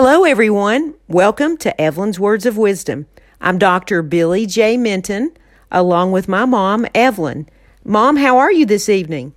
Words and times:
Hello, 0.00 0.22
everyone. 0.22 0.94
Welcome 1.08 1.56
to 1.56 1.80
Evelyn's 1.80 2.20
Words 2.20 2.46
of 2.46 2.56
Wisdom. 2.56 3.06
I'm 3.40 3.58
Dr. 3.58 4.00
Billy 4.00 4.46
J. 4.46 4.76
Minton, 4.76 5.32
along 5.72 6.12
with 6.12 6.28
my 6.28 6.44
mom, 6.44 6.86
Evelyn. 6.94 7.48
Mom, 7.84 8.14
how 8.14 8.38
are 8.38 8.52
you 8.52 8.64
this 8.64 8.88
evening? 8.88 9.34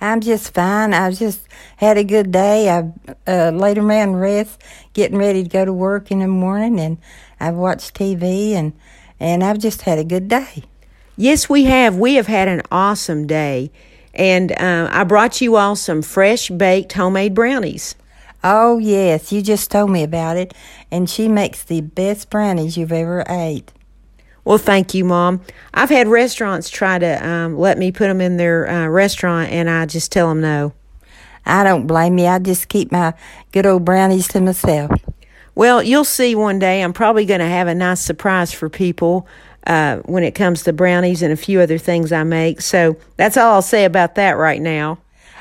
I'm 0.00 0.20
just 0.20 0.54
fine. 0.54 0.94
I 0.94 1.10
just 1.10 1.40
had 1.78 1.98
a 1.98 2.04
good 2.04 2.30
day. 2.30 2.70
I 2.70 2.92
uh, 3.26 3.50
laid 3.50 3.76
around 3.76 4.14
rest, 4.14 4.62
getting 4.92 5.18
ready 5.18 5.42
to 5.42 5.48
go 5.48 5.64
to 5.64 5.72
work 5.72 6.12
in 6.12 6.20
the 6.20 6.28
morning, 6.28 6.78
and 6.78 6.98
I've 7.40 7.56
watched 7.56 7.98
TV, 7.98 8.52
and 8.52 8.72
and 9.18 9.42
I've 9.42 9.58
just 9.58 9.82
had 9.82 9.98
a 9.98 10.04
good 10.04 10.28
day. 10.28 10.62
Yes, 11.16 11.48
we 11.48 11.64
have. 11.64 11.96
We 11.96 12.14
have 12.14 12.28
had 12.28 12.46
an 12.46 12.62
awesome 12.70 13.26
day, 13.26 13.72
and 14.14 14.52
uh, 14.52 14.88
I 14.92 15.02
brought 15.02 15.40
you 15.40 15.56
all 15.56 15.74
some 15.74 16.02
fresh 16.02 16.50
baked 16.50 16.92
homemade 16.92 17.34
brownies. 17.34 17.96
Oh 18.46 18.76
yes, 18.76 19.32
you 19.32 19.40
just 19.40 19.70
told 19.70 19.90
me 19.90 20.02
about 20.02 20.36
it, 20.36 20.52
and 20.90 21.08
she 21.08 21.28
makes 21.28 21.62
the 21.62 21.80
best 21.80 22.28
brownies 22.28 22.76
you've 22.76 22.92
ever 22.92 23.24
ate. 23.26 23.72
Well, 24.44 24.58
thank 24.58 24.92
you, 24.92 25.02
Mom. 25.06 25.40
I've 25.72 25.88
had 25.88 26.08
restaurants 26.08 26.68
try 26.68 26.98
to 26.98 27.26
um, 27.26 27.58
let 27.58 27.78
me 27.78 27.90
put 27.90 28.08
them 28.08 28.20
in 28.20 28.36
their 28.36 28.68
uh, 28.68 28.86
restaurant, 28.88 29.50
and 29.50 29.70
I 29.70 29.86
just 29.86 30.12
tell 30.12 30.28
them 30.28 30.42
no. 30.42 30.74
I 31.46 31.64
don't 31.64 31.86
blame 31.86 32.18
you. 32.18 32.26
I 32.26 32.38
just 32.38 32.68
keep 32.68 32.92
my 32.92 33.14
good 33.52 33.64
old 33.64 33.86
brownies 33.86 34.28
to 34.28 34.42
myself. 34.42 34.90
Well, 35.54 35.82
you'll 35.82 36.04
see 36.04 36.34
one 36.34 36.58
day. 36.58 36.82
I'm 36.82 36.92
probably 36.92 37.24
going 37.24 37.40
to 37.40 37.46
have 37.46 37.66
a 37.66 37.74
nice 37.74 38.00
surprise 38.00 38.52
for 38.52 38.68
people 38.68 39.26
uh, 39.66 39.98
when 40.04 40.22
it 40.22 40.34
comes 40.34 40.64
to 40.64 40.74
brownies 40.74 41.22
and 41.22 41.32
a 41.32 41.36
few 41.36 41.60
other 41.60 41.78
things 41.78 42.12
I 42.12 42.24
make. 42.24 42.60
So 42.60 42.96
that's 43.16 43.38
all 43.38 43.54
I'll 43.54 43.62
say 43.62 43.86
about 43.86 44.16
that 44.16 44.32
right 44.32 44.60
now. 44.60 44.98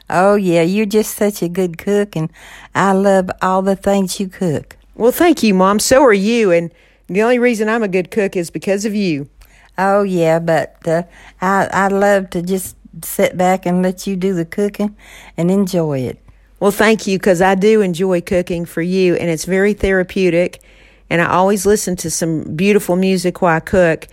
Oh, 0.09 0.35
yeah, 0.35 0.61
you're 0.61 0.85
just 0.85 1.15
such 1.15 1.41
a 1.41 1.49
good 1.49 1.77
cook, 1.77 2.15
and 2.15 2.29
I 2.75 2.91
love 2.91 3.31
all 3.41 3.61
the 3.61 3.75
things 3.75 4.19
you 4.19 4.27
cook. 4.27 4.75
Well, 4.95 5.11
thank 5.11 5.41
you, 5.41 5.53
Mom. 5.53 5.79
So 5.79 6.03
are 6.03 6.13
you. 6.13 6.51
And 6.51 6.71
the 7.07 7.21
only 7.23 7.39
reason 7.39 7.69
I'm 7.69 7.83
a 7.83 7.87
good 7.87 8.11
cook 8.11 8.35
is 8.35 8.49
because 8.49 8.85
of 8.85 8.93
you. 8.93 9.29
Oh, 9.77 10.03
yeah, 10.03 10.39
but 10.39 10.77
uh, 10.87 11.03
I, 11.41 11.67
I 11.71 11.87
love 11.87 12.29
to 12.31 12.41
just 12.41 12.75
sit 13.01 13.37
back 13.37 13.65
and 13.65 13.81
let 13.81 14.05
you 14.05 14.15
do 14.15 14.33
the 14.33 14.45
cooking 14.45 14.95
and 15.35 15.49
enjoy 15.49 15.99
it. 15.99 16.19
Well, 16.59 16.71
thank 16.71 17.07
you, 17.07 17.17
because 17.17 17.41
I 17.41 17.55
do 17.55 17.81
enjoy 17.81 18.21
cooking 18.21 18.65
for 18.65 18.81
you, 18.81 19.15
and 19.15 19.29
it's 19.29 19.45
very 19.45 19.73
therapeutic. 19.73 20.61
And 21.09 21.21
I 21.21 21.27
always 21.27 21.65
listen 21.65 21.95
to 21.97 22.11
some 22.11 22.55
beautiful 22.55 22.95
music 22.95 23.41
while 23.41 23.57
I 23.57 23.59
cook. 23.59 24.07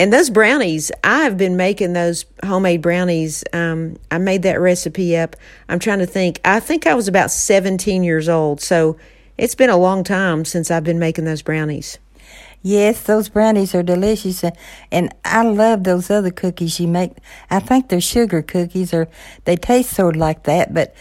And 0.00 0.10
those 0.10 0.30
brownies, 0.30 0.90
I've 1.04 1.36
been 1.36 1.58
making 1.58 1.92
those 1.92 2.24
homemade 2.42 2.80
brownies. 2.80 3.44
Um, 3.52 3.98
I 4.10 4.16
made 4.16 4.44
that 4.44 4.58
recipe 4.58 5.14
up. 5.14 5.36
I'm 5.68 5.78
trying 5.78 5.98
to 5.98 6.06
think. 6.06 6.40
I 6.42 6.58
think 6.58 6.86
I 6.86 6.94
was 6.94 7.06
about 7.06 7.30
17 7.30 8.02
years 8.02 8.26
old. 8.26 8.62
So 8.62 8.96
it's 9.36 9.54
been 9.54 9.68
a 9.68 9.76
long 9.76 10.02
time 10.02 10.46
since 10.46 10.70
I've 10.70 10.84
been 10.84 10.98
making 10.98 11.26
those 11.26 11.42
brownies. 11.42 11.98
Yes, 12.62 13.02
those 13.02 13.28
brownies 13.28 13.74
are 13.74 13.82
delicious, 13.82 14.42
and 14.90 15.14
I 15.22 15.42
love 15.42 15.84
those 15.84 16.10
other 16.10 16.30
cookies 16.30 16.80
you 16.80 16.88
make. 16.88 17.12
I 17.50 17.60
think 17.60 17.90
they're 17.90 18.00
sugar 18.00 18.40
cookies, 18.40 18.94
or 18.94 19.06
they 19.44 19.56
taste 19.56 19.90
sort 19.90 20.16
of 20.16 20.20
like 20.20 20.44
that, 20.44 20.72
but 20.72 20.94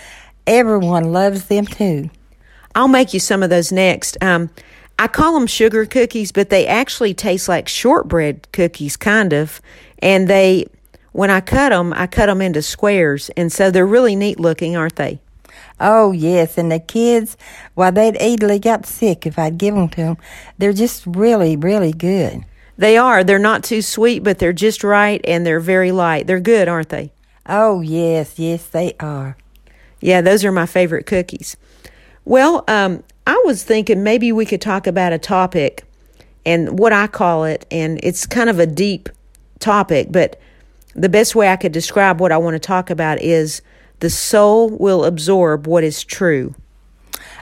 everyone 0.45 1.14
loves 1.14 1.45
them 1.45 1.66
too. 1.66 2.09
I'll 2.75 2.89
make 2.89 3.14
you 3.14 3.22
some 3.22 3.44
of 3.44 3.50
those 3.50 3.72
next. 3.72 4.17
Um, 4.22 4.50
I 5.00 5.08
call 5.08 5.33
them 5.33 5.47
sugar 5.47 5.86
cookies, 5.86 6.33
but 6.33 6.50
they 6.50 6.67
actually 6.67 7.14
taste 7.14 7.47
like 7.47 7.69
shortbread 7.69 8.52
cookies, 8.52 8.97
kind 8.97 9.31
of. 9.31 9.61
And 10.00 10.28
they, 10.28 10.66
when 11.14 11.30
I 11.31 11.39
cut 11.39 11.69
them, 11.69 11.94
I 11.94 12.05
cut 12.05 12.25
them 12.25 12.42
into 12.42 12.61
squares. 12.61 13.30
And 13.38 13.50
so 13.50 13.72
they're 13.72 13.88
really 13.88 14.17
neat 14.17 14.42
looking, 14.42 14.75
aren't 14.75 14.97
they? 14.97 15.22
Oh, 15.80 16.11
yes. 16.11 16.58
And 16.58 16.70
the 16.70 16.80
kids, 16.80 17.38
well, 17.77 17.94
they'd 17.94 18.22
easily 18.22 18.59
got 18.59 18.86
sick 18.86 19.25
if 19.25 19.39
I'd 19.39 19.58
give 19.58 19.73
them 19.73 19.88
to 19.88 19.95
them. 19.95 20.17
They're 20.58 20.73
just 20.73 21.05
really, 21.05 21.55
really 21.55 21.94
good. 21.94 22.44
They 22.77 22.97
are. 22.97 23.23
They're 23.23 23.39
not 23.39 23.64
too 23.64 23.81
sweet, 23.81 24.22
but 24.22 24.39
they're 24.39 24.52
just 24.52 24.83
right 24.83 25.22
and 25.23 25.45
they're 25.45 25.61
very 25.61 25.93
light. 25.93 26.27
They're 26.27 26.42
good, 26.42 26.67
aren't 26.67 26.89
they? 26.89 27.14
Oh, 27.45 27.80
yes. 27.80 28.38
Yes, 28.38 28.67
they 28.67 28.95
are. 28.99 29.38
Yeah, 30.02 30.20
those 30.20 30.43
are 30.43 30.52
my 30.52 30.65
favorite 30.65 31.05
cookies. 31.05 31.55
Well, 32.26 32.65
um, 32.67 33.04
I 33.30 33.40
was 33.45 33.64
thinking 33.64 34.02
maybe 34.02 34.32
we 34.32 34.44
could 34.48 34.60
talk 34.60 34.88
about 34.88 35.14
a 35.14 35.20
topic 35.20 35.84
and 36.48 36.80
what 36.80 36.94
I 36.94 37.06
call 37.06 37.44
it, 37.44 37.64
and 37.70 38.00
it's 38.02 38.26
kind 38.26 38.50
of 38.50 38.58
a 38.58 38.66
deep 38.66 39.08
topic, 39.60 40.08
but 40.10 40.42
the 40.95 41.10
best 41.10 41.36
way 41.36 41.50
I 41.50 41.56
could 41.56 41.72
describe 41.72 42.20
what 42.20 42.32
I 42.32 42.39
want 42.39 42.56
to 42.56 42.60
talk 42.60 42.89
about 42.89 43.22
is 43.22 43.62
the 44.00 44.10
soul 44.10 44.72
will 44.72 45.06
absorb 45.06 45.68
what 45.68 45.84
is 45.84 46.04
true. 46.04 46.56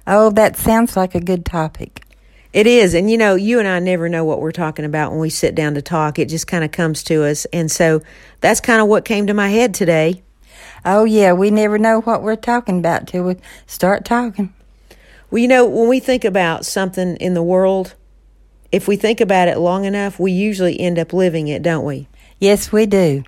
Oh, 0.06 0.30
that 0.31 0.58
sounds 0.58 0.97
like 0.97 1.16
a 1.16 1.22
good 1.22 1.46
topic. 1.46 2.03
It 2.52 2.68
is. 2.68 2.94
And 2.94 3.09
you 3.09 3.18
know, 3.18 3.36
you 3.36 3.58
and 3.58 3.68
I 3.68 3.80
never 3.80 4.09
know 4.09 4.26
what 4.26 4.42
we're 4.42 4.52
talking 4.52 4.84
about 4.84 5.12
when 5.12 5.22
we 5.22 5.30
sit 5.30 5.56
down 5.56 5.76
to 5.76 5.81
talk. 5.81 6.20
It 6.20 6.28
just 6.28 6.47
kind 6.47 6.66
of 6.66 6.74
comes 6.74 7.02
to 7.03 7.24
us. 7.24 7.46
And 7.53 7.72
so 7.72 8.02
that's 8.42 8.59
kind 8.59 8.81
of 8.81 8.90
what 8.90 9.06
came 9.06 9.28
to 9.28 9.34
my 9.34 9.52
head 9.52 9.74
today. 9.74 10.22
Oh, 10.84 11.06
yeah. 11.06 11.31
We 11.31 11.50
never 11.50 11.78
know 11.78 12.02
what 12.02 12.24
we're 12.24 12.36
talking 12.36 12.80
about 12.80 13.08
till 13.08 13.24
we 13.24 13.38
start 13.68 14.03
talking. 14.03 14.53
Well, 15.30 15.40
you 15.40 15.48
know, 15.48 15.66
when 15.66 15.90
we 15.90 16.00
think 16.00 16.24
about 16.24 16.66
something 16.66 17.18
in 17.18 17.34
the 17.34 17.44
world, 17.44 17.96
if 18.72 18.88
we 18.88 18.96
think 18.96 19.20
about 19.20 19.48
it 19.48 19.58
long 19.58 19.86
enough, 19.86 20.20
we 20.20 20.32
usually 20.32 20.80
end 20.80 20.98
up 20.98 21.12
living 21.12 21.48
it, 21.48 21.62
don't 21.62 21.86
we? 21.86 22.08
Yes, 22.40 22.72
we 22.72 22.86
do. 22.86 23.24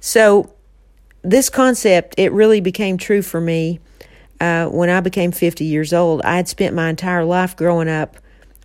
So, 0.00 0.54
this 1.22 1.50
concept, 1.50 2.14
it 2.16 2.32
really 2.32 2.62
became 2.62 2.96
true 2.96 3.20
for 3.20 3.40
me 3.40 3.80
uh, 4.40 4.66
when 4.68 4.88
I 4.88 5.00
became 5.00 5.32
50 5.32 5.64
years 5.64 5.92
old. 5.92 6.22
I 6.22 6.36
had 6.36 6.48
spent 6.48 6.74
my 6.74 6.88
entire 6.88 7.24
life 7.24 7.54
growing 7.54 7.88
up 7.88 8.16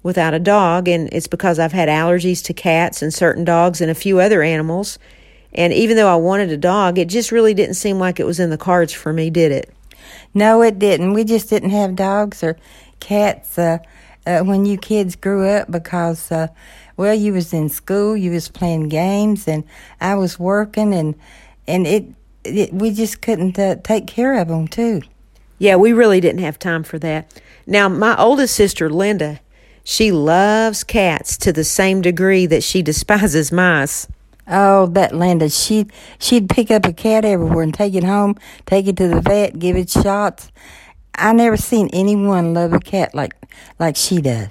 without 0.01 0.33
a 0.33 0.39
dog, 0.39 0.87
and 0.87 1.09
it's 1.11 1.27
because 1.27 1.59
I've 1.59 1.73
had 1.73 1.89
allergies 1.89 2.41
to 2.45 2.53
cats 2.53 3.01
and 3.01 3.13
certain 3.13 3.43
dogs 3.43 3.81
and 3.81 3.91
a 3.91 3.95
few 3.95 4.19
other 4.19 4.41
animals. 4.41 4.97
And 5.53 5.73
even 5.73 5.97
though 5.97 6.07
I 6.07 6.15
wanted 6.15 6.51
a 6.51 6.57
dog, 6.57 6.97
it 6.97 7.09
just 7.09 7.33
really 7.33 7.53
didn't 7.53 7.75
seem 7.75 7.99
like 7.99 8.19
it 8.19 8.25
was 8.25 8.39
in 8.39 8.49
the 8.49 8.57
cards 8.57 8.93
for 8.93 9.11
me, 9.11 9.29
did 9.29 9.51
it? 9.51 9.74
No, 10.33 10.61
it 10.61 10.79
didn't. 10.79 11.13
We 11.13 11.23
just 11.23 11.49
didn't 11.49 11.71
have 11.71 11.95
dogs 11.95 12.43
or 12.43 12.57
cats 12.99 13.57
uh, 13.57 13.79
uh, 14.25 14.41
when 14.41 14.65
you 14.65 14.77
kids 14.77 15.15
grew 15.15 15.47
up 15.47 15.69
because, 15.69 16.31
uh, 16.31 16.47
well, 16.97 17.13
you 17.13 17.33
was 17.33 17.53
in 17.53 17.69
school, 17.69 18.15
you 18.17 18.31
was 18.31 18.49
playing 18.49 18.89
games, 18.89 19.47
and 19.47 19.63
I 20.01 20.15
was 20.15 20.39
working, 20.39 20.93
and 20.93 21.15
and 21.67 21.85
it, 21.85 22.05
it 22.43 22.73
we 22.73 22.91
just 22.91 23.21
couldn't 23.21 23.59
uh, 23.59 23.75
take 23.83 24.07
care 24.07 24.39
of 24.39 24.47
them 24.47 24.67
too. 24.67 25.01
Yeah, 25.57 25.75
we 25.77 25.93
really 25.93 26.19
didn't 26.19 26.41
have 26.41 26.59
time 26.59 26.83
for 26.83 26.99
that. 26.99 27.41
Now, 27.65 27.87
my 27.87 28.15
oldest 28.17 28.55
sister, 28.55 28.89
Linda, 28.89 29.39
she 29.83 30.11
loves 30.11 30.83
cats 30.83 31.37
to 31.37 31.53
the 31.53 31.63
same 31.63 32.01
degree 32.01 32.45
that 32.45 32.63
she 32.63 32.81
despises 32.91 33.51
mice. 33.51 34.07
Oh, 34.47 34.85
that 34.87 35.15
Linda, 35.15 35.49
she 35.49 35.87
she'd 36.19 36.49
pick 36.49 36.69
up 36.69 36.85
a 36.85 36.93
cat 36.93 37.25
everywhere 37.25 37.63
and 37.63 37.73
take 37.73 37.95
it 37.95 38.03
home, 38.03 38.35
take 38.65 38.87
it 38.87 38.97
to 38.97 39.07
the 39.07 39.21
vet, 39.21 39.57
give 39.57 39.75
it 39.75 39.89
shots. 39.89 40.51
I 41.15 41.33
never 41.33 41.57
seen 41.57 41.89
anyone 41.93 42.53
love 42.53 42.73
a 42.73 42.79
cat 42.79 43.15
like 43.15 43.33
like 43.79 43.95
she 43.95 44.21
does. 44.21 44.49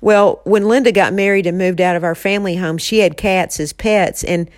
Well, 0.00 0.40
when 0.44 0.68
Linda 0.68 0.90
got 0.92 1.14
married 1.14 1.46
and 1.46 1.56
moved 1.56 1.80
out 1.80 1.96
of 1.96 2.02
our 2.04 2.16
family 2.16 2.56
home, 2.56 2.76
she 2.76 2.98
had 2.98 3.16
cats 3.16 3.60
as 3.60 3.72
pets, 3.72 4.24
and 4.24 4.50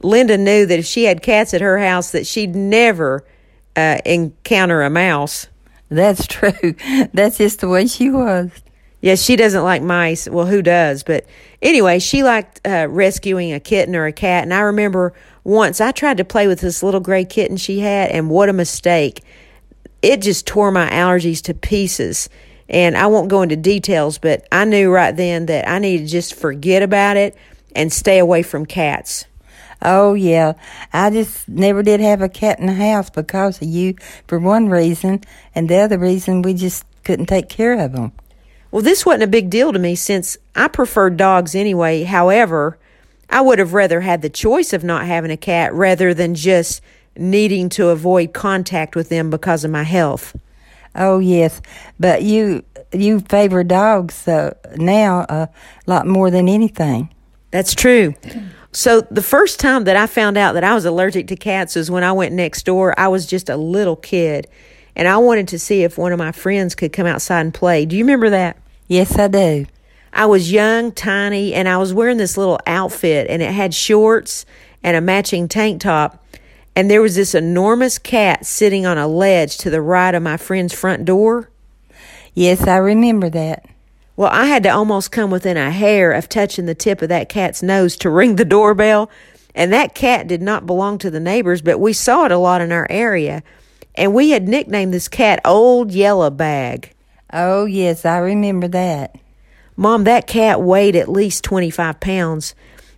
Linda 0.00 0.38
knew 0.38 0.64
that 0.64 0.78
if 0.78 0.86
she 0.86 1.04
had 1.04 1.22
cats 1.22 1.52
at 1.52 1.60
her 1.60 1.78
house, 1.78 2.12
that 2.12 2.26
she'd 2.26 2.54
never 2.54 3.24
uh, 3.76 3.98
encounter 4.04 4.82
a 4.82 4.90
mouse. 4.90 5.48
That's 5.88 6.26
true. 6.28 6.74
That's 7.12 7.38
just 7.38 7.60
the 7.60 7.68
way 7.68 7.86
she 7.86 8.10
was. 8.10 8.50
Yeah, 9.02 9.16
she 9.16 9.34
doesn't 9.34 9.64
like 9.64 9.82
mice. 9.82 10.28
Well, 10.28 10.46
who 10.46 10.62
does? 10.62 11.02
But 11.02 11.26
anyway, 11.60 11.98
she 11.98 12.22
liked 12.22 12.60
uh, 12.64 12.86
rescuing 12.88 13.52
a 13.52 13.58
kitten 13.58 13.96
or 13.96 14.06
a 14.06 14.12
cat. 14.12 14.44
And 14.44 14.54
I 14.54 14.60
remember 14.60 15.12
once 15.42 15.80
I 15.80 15.90
tried 15.90 16.18
to 16.18 16.24
play 16.24 16.46
with 16.46 16.60
this 16.60 16.84
little 16.84 17.00
gray 17.00 17.24
kitten 17.24 17.56
she 17.56 17.80
had, 17.80 18.10
and 18.10 18.30
what 18.30 18.48
a 18.48 18.52
mistake. 18.52 19.22
It 20.02 20.22
just 20.22 20.46
tore 20.46 20.70
my 20.70 20.88
allergies 20.88 21.42
to 21.42 21.54
pieces. 21.54 22.28
And 22.68 22.96
I 22.96 23.08
won't 23.08 23.28
go 23.28 23.42
into 23.42 23.56
details, 23.56 24.18
but 24.18 24.46
I 24.52 24.64
knew 24.64 24.90
right 24.90 25.14
then 25.14 25.46
that 25.46 25.68
I 25.68 25.80
needed 25.80 26.06
to 26.06 26.10
just 26.10 26.34
forget 26.34 26.82
about 26.82 27.16
it 27.16 27.36
and 27.74 27.92
stay 27.92 28.18
away 28.18 28.44
from 28.44 28.66
cats. 28.66 29.26
Oh, 29.82 30.14
yeah. 30.14 30.52
I 30.92 31.10
just 31.10 31.48
never 31.48 31.82
did 31.82 31.98
have 31.98 32.22
a 32.22 32.28
cat 32.28 32.60
in 32.60 32.66
the 32.66 32.74
house 32.74 33.10
because 33.10 33.60
of 33.60 33.66
you, 33.66 33.96
for 34.28 34.38
one 34.38 34.68
reason, 34.68 35.22
and 35.56 35.68
the 35.68 35.78
other 35.78 35.98
reason 35.98 36.42
we 36.42 36.54
just 36.54 36.86
couldn't 37.02 37.26
take 37.26 37.48
care 37.48 37.78
of 37.84 37.92
them. 37.92 38.12
Well, 38.72 38.82
this 38.82 39.04
wasn't 39.04 39.24
a 39.24 39.28
big 39.28 39.50
deal 39.50 39.72
to 39.72 39.78
me 39.78 39.94
since 39.94 40.38
I 40.56 40.66
preferred 40.66 41.18
dogs 41.18 41.54
anyway. 41.54 42.04
However, 42.04 42.78
I 43.28 43.42
would 43.42 43.58
have 43.58 43.74
rather 43.74 44.00
had 44.00 44.22
the 44.22 44.30
choice 44.30 44.72
of 44.72 44.82
not 44.82 45.06
having 45.06 45.30
a 45.30 45.36
cat 45.36 45.74
rather 45.74 46.14
than 46.14 46.34
just 46.34 46.80
needing 47.14 47.68
to 47.68 47.90
avoid 47.90 48.32
contact 48.32 48.96
with 48.96 49.10
them 49.10 49.28
because 49.28 49.62
of 49.62 49.70
my 49.70 49.82
health. 49.82 50.34
Oh 50.94 51.18
yes, 51.18 51.60
but 52.00 52.22
you 52.22 52.64
you 52.92 53.20
favor 53.20 53.62
dogs 53.62 54.26
uh, 54.26 54.54
now 54.76 55.20
a 55.28 55.48
lot 55.86 56.06
more 56.06 56.30
than 56.30 56.48
anything. 56.48 57.10
That's 57.50 57.74
true. 57.74 58.14
So 58.72 59.02
the 59.02 59.22
first 59.22 59.60
time 59.60 59.84
that 59.84 59.96
I 59.96 60.06
found 60.06 60.38
out 60.38 60.54
that 60.54 60.64
I 60.64 60.74
was 60.74 60.86
allergic 60.86 61.26
to 61.28 61.36
cats 61.36 61.76
was 61.76 61.90
when 61.90 62.04
I 62.04 62.12
went 62.12 62.34
next 62.34 62.64
door. 62.64 62.98
I 62.98 63.08
was 63.08 63.26
just 63.26 63.50
a 63.50 63.56
little 63.56 63.96
kid, 63.96 64.48
and 64.96 65.06
I 65.06 65.18
wanted 65.18 65.48
to 65.48 65.58
see 65.58 65.82
if 65.82 65.98
one 65.98 66.12
of 66.12 66.18
my 66.18 66.32
friends 66.32 66.74
could 66.74 66.92
come 66.92 67.06
outside 67.06 67.42
and 67.42 67.52
play. 67.52 67.84
Do 67.84 67.96
you 67.96 68.04
remember 68.04 68.30
that? 68.30 68.56
Yes, 68.88 69.18
I 69.18 69.28
do. 69.28 69.66
I 70.12 70.26
was 70.26 70.52
young, 70.52 70.92
tiny, 70.92 71.54
and 71.54 71.68
I 71.68 71.78
was 71.78 71.94
wearing 71.94 72.18
this 72.18 72.36
little 72.36 72.60
outfit, 72.66 73.26
and 73.30 73.40
it 73.40 73.52
had 73.52 73.72
shorts 73.74 74.44
and 74.82 74.96
a 74.96 75.00
matching 75.00 75.48
tank 75.48 75.80
top. 75.80 76.22
And 76.74 76.90
there 76.90 77.02
was 77.02 77.14
this 77.14 77.34
enormous 77.34 77.98
cat 77.98 78.44
sitting 78.46 78.84
on 78.84 78.98
a 78.98 79.06
ledge 79.06 79.56
to 79.58 79.70
the 79.70 79.82
right 79.82 80.14
of 80.14 80.22
my 80.22 80.36
friend's 80.36 80.74
front 80.74 81.04
door. 81.04 81.50
Yes, 82.34 82.66
I 82.66 82.76
remember 82.76 83.30
that. 83.30 83.66
Well, 84.16 84.30
I 84.32 84.46
had 84.46 84.62
to 84.64 84.68
almost 84.68 85.12
come 85.12 85.30
within 85.30 85.56
a 85.56 85.70
hair 85.70 86.12
of 86.12 86.28
touching 86.28 86.66
the 86.66 86.74
tip 86.74 87.02
of 87.02 87.08
that 87.08 87.28
cat's 87.28 87.62
nose 87.62 87.96
to 87.96 88.10
ring 88.10 88.36
the 88.36 88.44
doorbell. 88.44 89.10
And 89.54 89.72
that 89.72 89.94
cat 89.94 90.28
did 90.28 90.42
not 90.42 90.66
belong 90.66 90.98
to 90.98 91.10
the 91.10 91.20
neighbors, 91.20 91.62
but 91.62 91.80
we 91.80 91.92
saw 91.92 92.24
it 92.24 92.32
a 92.32 92.38
lot 92.38 92.60
in 92.60 92.72
our 92.72 92.86
area. 92.90 93.42
And 93.94 94.14
we 94.14 94.30
had 94.30 94.48
nicknamed 94.48 94.94
this 94.94 95.08
cat 95.08 95.40
Old 95.44 95.92
Yellow 95.92 96.30
Bag. 96.30 96.91
Oh, 97.32 97.64
yes, 97.64 98.04
I 98.04 98.18
remember 98.18 98.68
that. 98.68 99.16
Mom, 99.76 100.04
that 100.04 100.26
cat 100.26 100.60
weighed 100.60 100.94
at 100.94 101.08
least 101.08 101.44
25 101.44 101.98
pounds, 101.98 102.54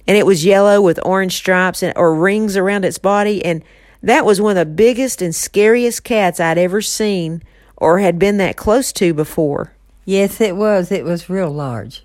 and 0.06 0.16
it 0.16 0.26
was 0.26 0.44
yellow 0.44 0.80
with 0.80 0.98
orange 1.04 1.34
stripes 1.34 1.82
and, 1.82 1.96
or 1.96 2.14
rings 2.14 2.56
around 2.56 2.84
its 2.84 2.98
body. 2.98 3.44
And 3.44 3.62
that 4.02 4.26
was 4.26 4.40
one 4.40 4.56
of 4.56 4.68
the 4.68 4.74
biggest 4.74 5.22
and 5.22 5.34
scariest 5.34 6.04
cats 6.04 6.40
I'd 6.40 6.58
ever 6.58 6.82
seen 6.82 7.42
or 7.76 8.00
had 8.00 8.18
been 8.18 8.36
that 8.38 8.56
close 8.56 8.92
to 8.94 9.14
before. 9.14 9.72
Yes, 10.04 10.40
it 10.40 10.56
was. 10.56 10.92
It 10.92 11.04
was 11.04 11.30
real 11.30 11.50
large. 11.50 12.02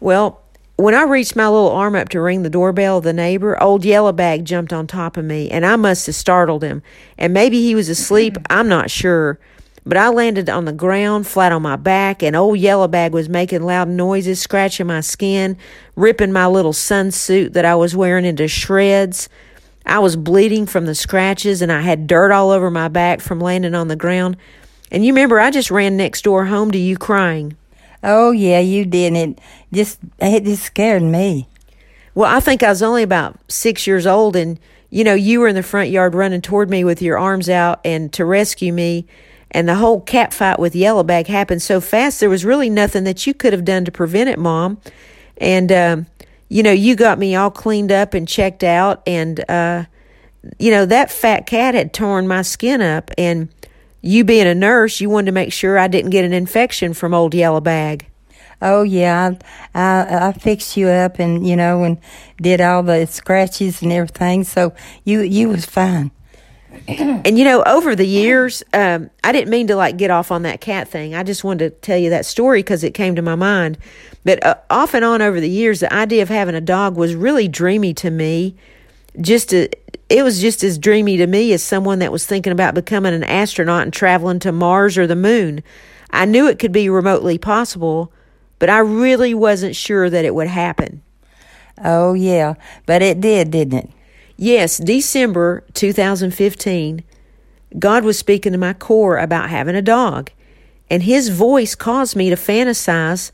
Well, 0.00 0.40
when 0.76 0.94
I 0.94 1.02
reached 1.02 1.36
my 1.36 1.46
little 1.46 1.70
arm 1.70 1.94
up 1.94 2.08
to 2.10 2.20
ring 2.20 2.42
the 2.42 2.50
doorbell 2.50 2.98
of 2.98 3.04
the 3.04 3.12
neighbor, 3.12 3.62
old 3.62 3.82
Yellowbag 3.82 4.44
jumped 4.44 4.72
on 4.72 4.86
top 4.86 5.16
of 5.16 5.24
me, 5.24 5.50
and 5.50 5.64
I 5.64 5.76
must 5.76 6.06
have 6.06 6.14
startled 6.14 6.64
him. 6.64 6.82
And 7.18 7.34
maybe 7.34 7.60
he 7.60 7.74
was 7.74 7.88
asleep, 7.88 8.38
I'm 8.50 8.66
not 8.66 8.90
sure. 8.90 9.38
But 9.90 9.96
I 9.96 10.08
landed 10.10 10.48
on 10.48 10.66
the 10.66 10.72
ground, 10.72 11.26
flat 11.26 11.50
on 11.50 11.62
my 11.62 11.74
back, 11.74 12.22
and 12.22 12.36
old 12.36 12.60
Yellow 12.60 12.86
Bag 12.86 13.12
was 13.12 13.28
making 13.28 13.64
loud 13.64 13.88
noises, 13.88 14.40
scratching 14.40 14.86
my 14.86 15.00
skin, 15.00 15.56
ripping 15.96 16.30
my 16.30 16.46
little 16.46 16.72
sunsuit 16.72 17.54
that 17.54 17.64
I 17.64 17.74
was 17.74 17.96
wearing 17.96 18.24
into 18.24 18.46
shreds. 18.46 19.28
I 19.84 19.98
was 19.98 20.14
bleeding 20.14 20.66
from 20.66 20.86
the 20.86 20.94
scratches, 20.94 21.60
and 21.60 21.72
I 21.72 21.80
had 21.80 22.06
dirt 22.06 22.30
all 22.30 22.50
over 22.50 22.70
my 22.70 22.86
back 22.86 23.20
from 23.20 23.40
landing 23.40 23.74
on 23.74 23.88
the 23.88 23.96
ground. 23.96 24.36
And 24.92 25.04
you 25.04 25.12
remember, 25.12 25.40
I 25.40 25.50
just 25.50 25.72
ran 25.72 25.96
next 25.96 26.22
door 26.22 26.44
home 26.44 26.70
to 26.70 26.78
you 26.78 26.96
crying. 26.96 27.56
Oh 28.04 28.30
yeah, 28.30 28.60
you 28.60 28.84
did. 28.84 29.16
It 29.16 29.40
just 29.72 29.98
it 30.20 30.44
just 30.44 30.62
scared 30.62 31.02
me. 31.02 31.48
Well, 32.14 32.32
I 32.32 32.38
think 32.38 32.62
I 32.62 32.68
was 32.68 32.80
only 32.80 33.02
about 33.02 33.40
six 33.48 33.88
years 33.88 34.06
old, 34.06 34.36
and 34.36 34.60
you 34.88 35.02
know, 35.02 35.14
you 35.14 35.40
were 35.40 35.48
in 35.48 35.56
the 35.56 35.64
front 35.64 35.90
yard 35.90 36.14
running 36.14 36.42
toward 36.42 36.70
me 36.70 36.84
with 36.84 37.02
your 37.02 37.18
arms 37.18 37.48
out 37.48 37.80
and 37.84 38.12
to 38.12 38.24
rescue 38.24 38.72
me. 38.72 39.08
And 39.52 39.68
the 39.68 39.74
whole 39.76 40.00
cat 40.00 40.32
fight 40.32 40.58
with 40.58 40.74
Yellowbag 40.74 41.26
happened 41.26 41.62
so 41.62 41.80
fast, 41.80 42.20
there 42.20 42.30
was 42.30 42.44
really 42.44 42.70
nothing 42.70 43.04
that 43.04 43.26
you 43.26 43.34
could 43.34 43.52
have 43.52 43.64
done 43.64 43.84
to 43.84 43.92
prevent 43.92 44.28
it, 44.28 44.38
Mom. 44.38 44.78
And, 45.38 45.72
um, 45.72 46.06
you 46.48 46.62
know, 46.62 46.72
you 46.72 46.94
got 46.94 47.18
me 47.18 47.34
all 47.34 47.50
cleaned 47.50 47.90
up 47.90 48.14
and 48.14 48.28
checked 48.28 48.62
out. 48.62 49.02
And, 49.06 49.48
uh, 49.50 49.84
you 50.58 50.70
know, 50.70 50.86
that 50.86 51.10
fat 51.10 51.46
cat 51.46 51.74
had 51.74 51.92
torn 51.92 52.28
my 52.28 52.42
skin 52.42 52.80
up. 52.80 53.10
And 53.18 53.48
you 54.02 54.24
being 54.24 54.46
a 54.46 54.54
nurse, 54.54 55.00
you 55.00 55.10
wanted 55.10 55.26
to 55.26 55.32
make 55.32 55.52
sure 55.52 55.78
I 55.78 55.88
didn't 55.88 56.10
get 56.10 56.24
an 56.24 56.32
infection 56.32 56.94
from 56.94 57.12
old 57.12 57.32
Yellowbag. 57.32 58.02
Oh 58.62 58.82
yeah, 58.82 59.32
I, 59.74 59.80
I 59.80 60.28
I 60.28 60.32
fixed 60.32 60.76
you 60.76 60.88
up 60.88 61.18
and 61.18 61.46
you 61.46 61.56
know 61.56 61.82
and 61.82 61.98
did 62.40 62.60
all 62.60 62.82
the 62.82 63.06
scratches 63.06 63.80
and 63.80 63.90
everything. 63.90 64.44
So 64.44 64.74
you 65.04 65.20
you 65.20 65.48
was 65.48 65.64
fine. 65.64 66.10
and 66.88 67.38
you 67.38 67.44
know, 67.44 67.62
over 67.64 67.94
the 67.94 68.06
years, 68.06 68.62
um, 68.72 69.10
I 69.22 69.32
didn't 69.32 69.50
mean 69.50 69.66
to 69.68 69.76
like 69.76 69.96
get 69.96 70.10
off 70.10 70.30
on 70.30 70.42
that 70.42 70.60
cat 70.60 70.88
thing. 70.88 71.14
I 71.14 71.22
just 71.22 71.44
wanted 71.44 71.70
to 71.70 71.80
tell 71.80 71.98
you 71.98 72.10
that 72.10 72.26
story 72.26 72.60
because 72.60 72.84
it 72.84 72.94
came 72.94 73.16
to 73.16 73.22
my 73.22 73.34
mind. 73.34 73.78
But 74.24 74.44
uh, 74.44 74.56
off 74.68 74.94
and 74.94 75.04
on 75.04 75.22
over 75.22 75.40
the 75.40 75.48
years, 75.48 75.80
the 75.80 75.92
idea 75.92 76.22
of 76.22 76.28
having 76.28 76.54
a 76.54 76.60
dog 76.60 76.96
was 76.96 77.14
really 77.14 77.48
dreamy 77.48 77.94
to 77.94 78.10
me. 78.10 78.54
Just 79.20 79.50
to, 79.50 79.68
it 80.08 80.22
was 80.22 80.40
just 80.40 80.62
as 80.62 80.78
dreamy 80.78 81.16
to 81.16 81.26
me 81.26 81.52
as 81.52 81.62
someone 81.62 81.98
that 81.98 82.12
was 82.12 82.26
thinking 82.26 82.52
about 82.52 82.74
becoming 82.74 83.14
an 83.14 83.24
astronaut 83.24 83.82
and 83.82 83.92
traveling 83.92 84.38
to 84.40 84.52
Mars 84.52 84.96
or 84.96 85.06
the 85.06 85.16
moon. 85.16 85.62
I 86.10 86.26
knew 86.26 86.48
it 86.48 86.58
could 86.58 86.72
be 86.72 86.88
remotely 86.88 87.38
possible, 87.38 88.12
but 88.58 88.70
I 88.70 88.78
really 88.78 89.34
wasn't 89.34 89.76
sure 89.76 90.10
that 90.10 90.24
it 90.24 90.34
would 90.34 90.48
happen. 90.48 91.02
Oh 91.82 92.14
yeah, 92.14 92.54
but 92.86 93.02
it 93.02 93.20
did, 93.20 93.50
didn't 93.50 93.78
it? 93.78 93.90
Yes, 94.42 94.78
December 94.78 95.64
2015, 95.74 97.04
God 97.78 98.04
was 98.04 98.18
speaking 98.18 98.52
to 98.52 98.58
my 98.58 98.72
core 98.72 99.18
about 99.18 99.50
having 99.50 99.76
a 99.76 99.82
dog. 99.82 100.30
And 100.88 101.02
his 101.02 101.28
voice 101.28 101.74
caused 101.74 102.16
me 102.16 102.30
to 102.30 102.36
fantasize 102.36 103.32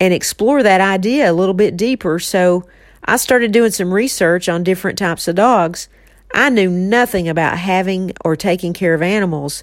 and 0.00 0.14
explore 0.14 0.62
that 0.62 0.80
idea 0.80 1.30
a 1.30 1.34
little 1.34 1.52
bit 1.52 1.76
deeper. 1.76 2.18
So 2.18 2.66
I 3.04 3.18
started 3.18 3.52
doing 3.52 3.70
some 3.70 3.92
research 3.92 4.48
on 4.48 4.64
different 4.64 4.96
types 4.96 5.28
of 5.28 5.34
dogs. 5.34 5.90
I 6.32 6.48
knew 6.48 6.70
nothing 6.70 7.28
about 7.28 7.58
having 7.58 8.12
or 8.24 8.34
taking 8.34 8.72
care 8.72 8.94
of 8.94 9.02
animals. 9.02 9.62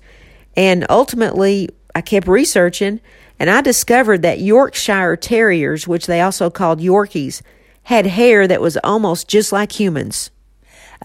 And 0.56 0.86
ultimately, 0.92 1.69
I 1.95 2.01
kept 2.01 2.28
researching 2.28 3.01
and 3.40 3.50
I 3.50 3.62
discovered 3.62 4.22
that 4.22 4.42
Yorkshire 4.42 5.16
Terriers, 5.16 5.88
which 5.88 6.06
they 6.06 6.22
also 6.22 6.51
called 6.51 6.81
Yorkies, 6.81 7.42
had 7.81 8.06
hair 8.06 8.48
that 8.48 8.62
was 8.62 8.78
almost 8.84 9.28
just 9.28 9.51
like 9.51 9.80
humans. 9.80 10.30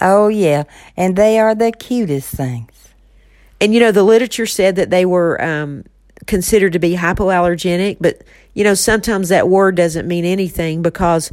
Oh, 0.01 0.29
yeah. 0.29 0.65
And 0.97 1.17
they 1.17 1.39
are 1.39 1.55
the 1.55 1.73
cutest 1.73 2.35
things. 2.35 2.71
And, 3.61 3.75
you 3.75 3.81
know, 3.81 3.93
the 3.93 4.05
literature 4.05 4.47
said 4.47 4.77
that 4.77 4.91
they 4.91 5.05
were 5.05 5.43
um, 5.43 5.85
considered 6.27 6.73
to 6.75 6.79
be 6.79 6.97
hypoallergenic, 6.97 7.99
but, 8.01 8.23
you 8.55 8.63
know, 8.65 8.75
sometimes 8.75 9.29
that 9.31 9.49
word 9.49 9.75
doesn't 9.75 10.07
mean 10.07 10.25
anything 10.25 10.83
because 10.83 11.33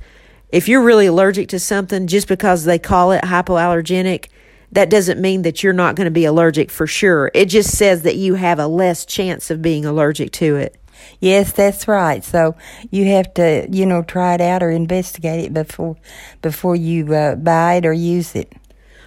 if 0.50 0.68
you're 0.68 0.84
really 0.84 1.06
allergic 1.06 1.50
to 1.50 1.60
something, 1.60 2.08
just 2.08 2.28
because 2.28 2.64
they 2.64 2.80
call 2.80 3.12
it 3.12 3.24
hypoallergenic, 3.24 4.28
that 4.72 4.90
doesn't 4.90 5.22
mean 5.22 5.44
that 5.44 5.64
you're 5.64 5.74
not 5.74 5.96
going 5.96 6.06
to 6.06 6.12
be 6.12 6.26
allergic 6.26 6.72
for 6.72 6.88
sure. 6.88 7.32
It 7.34 7.46
just 7.46 7.78
says 7.78 8.02
that 8.02 8.16
you 8.16 8.36
have 8.36 8.60
a 8.60 8.68
less 8.68 9.06
chance 9.06 9.50
of 9.52 9.62
being 9.62 9.86
allergic 9.86 10.32
to 10.34 10.56
it. 10.56 10.76
Yes, 11.19 11.51
that's 11.51 11.88
right. 11.88 12.24
So 12.24 12.56
you 12.92 13.06
have 13.06 13.33
to, 13.36 13.68
you 13.71 13.86
know, 13.86 14.03
try 14.03 14.36
it 14.36 14.42
out 14.42 14.63
or 14.63 14.69
investigate 14.69 15.45
it 15.45 15.53
before 15.53 15.97
before 16.42 16.75
you 16.75 17.13
uh, 17.13 17.36
buy 17.36 17.75
it 17.75 17.86
or 17.86 17.94
use 17.94 18.36
it. 18.36 18.53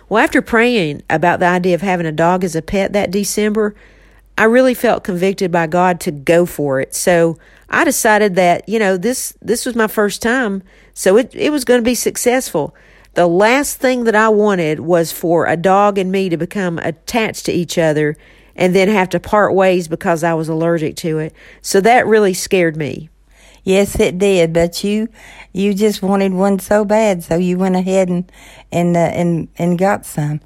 Well, 0.09 0.23
after 0.23 0.41
praying 0.41 1.03
about 1.11 1.41
the 1.41 1.47
idea 1.47 1.75
of 1.75 1.83
having 1.83 2.07
a 2.07 2.13
dog 2.13 2.43
as 2.43 2.57
a 2.57 2.63
pet 2.63 2.93
that 2.95 3.11
December, 3.11 3.75
I 4.39 4.45
really 4.45 4.75
felt 4.75 5.05
convicted 5.05 5.53
by 5.53 5.67
God 5.67 6.01
to 6.01 6.11
go 6.11 6.47
for 6.47 6.81
it. 6.81 6.95
So 6.95 7.39
I 7.69 7.85
decided 7.85 8.35
that, 8.37 8.69
you 8.69 8.79
know, 8.79 8.97
this 8.97 9.35
this 9.43 9.67
was 9.67 9.75
my 9.75 9.89
first 9.89 10.23
time, 10.23 10.63
so 10.95 11.17
it 11.17 11.35
it 11.35 11.51
was 11.51 11.65
going 11.65 11.81
to 11.81 11.85
be 11.85 11.95
successful. 11.95 12.75
The 13.15 13.27
last 13.27 13.79
thing 13.79 14.05
that 14.05 14.15
I 14.15 14.29
wanted 14.29 14.81
was 14.81 15.11
for 15.11 15.47
a 15.47 15.57
dog 15.57 15.99
and 15.99 16.13
me 16.13 16.29
to 16.29 16.37
become 16.37 16.79
attached 16.79 17.47
to 17.47 17.53
each 17.53 17.77
other 17.77 18.17
and 18.59 18.75
then 18.75 18.89
have 18.89 19.09
to 19.11 19.21
part 19.21 19.55
ways 19.55 19.89
because 19.89 20.25
I 20.25 20.35
was 20.35 20.49
allergic 20.49 20.97
to 20.97 21.19
it. 21.21 21.33
So 21.63 21.81
that 21.81 22.07
really 22.07 22.35
scared 22.35 22.77
me. 22.77 23.09
Yes, 23.63 23.99
it 24.01 24.19
did. 24.19 24.53
But 24.53 24.83
you, 24.83 25.09
you 25.53 25.73
just 25.73 26.03
wanted 26.03 26.33
one 26.33 26.59
so 26.59 26.85
bad, 26.85 27.23
so 27.23 27.37
you 27.37 27.57
went 27.57 27.77
ahead 27.77 28.09
and 28.09 28.31
and 28.71 28.97
uh, 28.97 29.01
and 29.01 29.49
and 29.57 29.79
got 29.79 30.05
some. 30.05 30.41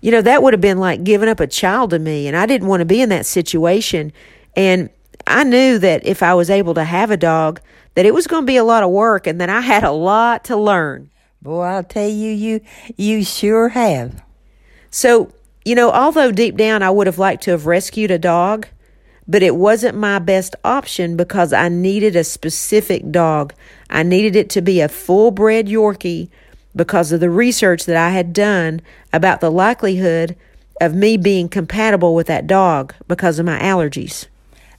You 0.00 0.10
know 0.10 0.22
that 0.22 0.42
would 0.42 0.52
have 0.52 0.60
been 0.60 0.78
like 0.78 1.02
giving 1.02 1.28
up 1.28 1.40
a 1.40 1.46
child 1.46 1.90
to 1.90 1.98
me, 1.98 2.28
and 2.28 2.36
I 2.36 2.46
didn't 2.46 2.68
want 2.68 2.82
to 2.82 2.84
be 2.84 3.00
in 3.00 3.08
that 3.08 3.26
situation. 3.26 4.12
And 4.54 4.90
I 5.26 5.44
knew 5.44 5.78
that 5.78 6.06
if 6.06 6.22
I 6.22 6.34
was 6.34 6.50
able 6.50 6.74
to 6.74 6.84
have 6.84 7.10
a 7.10 7.16
dog, 7.16 7.60
that 7.94 8.04
it 8.04 8.12
was 8.12 8.26
going 8.26 8.42
to 8.42 8.46
be 8.46 8.56
a 8.56 8.64
lot 8.64 8.82
of 8.82 8.90
work, 8.90 9.26
and 9.26 9.40
that 9.40 9.48
I 9.48 9.62
had 9.62 9.84
a 9.84 9.92
lot 9.92 10.44
to 10.44 10.56
learn. 10.56 11.10
Boy, 11.40 11.62
I'll 11.62 11.84
tell 11.84 12.08
you, 12.08 12.30
you 12.30 12.60
you 12.96 13.24
sure 13.24 13.70
have. 13.70 14.22
So 14.90 15.32
you 15.64 15.74
know, 15.74 15.90
although 15.90 16.30
deep 16.30 16.56
down 16.56 16.82
I 16.82 16.90
would 16.90 17.06
have 17.06 17.18
liked 17.18 17.42
to 17.44 17.50
have 17.52 17.66
rescued 17.66 18.10
a 18.10 18.18
dog, 18.18 18.66
but 19.26 19.42
it 19.42 19.56
wasn't 19.56 19.96
my 19.96 20.18
best 20.18 20.54
option 20.64 21.16
because 21.16 21.52
I 21.52 21.68
needed 21.68 22.14
a 22.16 22.24
specific 22.24 23.10
dog. 23.10 23.54
I 23.88 24.02
needed 24.02 24.36
it 24.36 24.50
to 24.50 24.60
be 24.60 24.80
a 24.80 24.88
full 24.88 25.30
bred 25.30 25.66
Yorkie 25.66 26.28
because 26.76 27.12
of 27.12 27.20
the 27.20 27.30
research 27.30 27.86
that 27.86 27.96
I 27.96 28.10
had 28.10 28.32
done 28.32 28.80
about 29.12 29.40
the 29.40 29.50
likelihood 29.50 30.36
of 30.80 30.94
me 30.94 31.16
being 31.16 31.48
compatible 31.48 32.14
with 32.14 32.26
that 32.26 32.46
dog 32.46 32.94
because 33.08 33.38
of 33.38 33.46
my 33.46 33.58
allergies. 33.60 34.26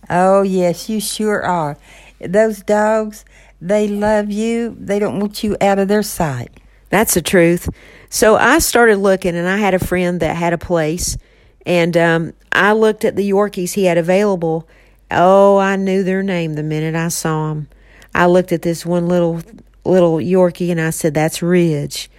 Oh, 0.09 0.43
yes, 0.43 0.89
you 0.89 0.99
sure 0.99 1.41
are. 1.41 1.77
Those 2.19 2.61
dogs, 2.61 3.25
they 3.59 3.87
love 3.87 4.29
you. 4.29 4.75
They 4.79 4.99
don't 4.99 5.19
want 5.19 5.43
you 5.43 5.57
out 5.61 5.79
of 5.79 5.87
their 5.87 6.03
sight. 6.03 6.51
That's 6.89 7.13
the 7.13 7.21
truth. 7.21 7.69
So 8.09 8.35
I 8.35 8.59
started 8.59 8.97
looking, 8.97 9.35
and 9.35 9.47
I 9.47 9.57
had 9.57 9.73
a 9.73 9.79
friend 9.79 10.19
that 10.19 10.35
had 10.35 10.53
a 10.53 10.57
place, 10.57 11.17
and 11.65 11.97
um, 11.97 12.33
I 12.51 12.73
looked 12.73 13.03
at 13.05 13.15
the 13.15 13.29
Yorkies 13.29 13.73
he 13.73 13.85
had 13.85 13.97
available. 13.97 14.67
Oh, 15.11 15.57
I 15.57 15.75
knew 15.75 16.03
their 16.03 16.23
name 16.23 16.53
the 16.53 16.63
minute 16.63 16.95
I 16.95 17.09
saw 17.09 17.49
them. 17.49 17.67
I 18.13 18.27
looked 18.27 18.51
at 18.51 18.61
this 18.61 18.85
one 18.85 19.07
little 19.07 19.41
little 19.83 20.17
Yorkie, 20.17 20.71
and 20.71 20.79
I 20.79 20.91
said, 20.91 21.13
"That's 21.13 21.41
Ridge." 21.41 22.09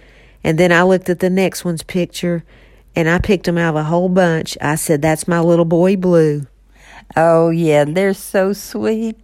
And 0.43 0.57
then 0.57 0.71
I 0.71 0.83
looked 0.83 1.09
at 1.09 1.19
the 1.19 1.29
next 1.29 1.65
one's 1.65 1.83
picture, 1.83 2.43
and 2.95 3.09
I 3.09 3.19
picked 3.19 3.45
them 3.45 3.57
out 3.57 3.75
of 3.75 3.75
a 3.77 3.83
whole 3.85 4.09
bunch. 4.09 4.57
I 4.61 4.75
said, 4.75 5.01
"That's 5.01 5.27
my 5.27 5.39
little 5.39 5.65
boy 5.65 5.95
Blue." 5.95 6.45
Oh 7.15 7.49
yeah, 7.49 7.85
they're 7.85 8.13
so 8.13 8.53
sweet. 8.53 9.17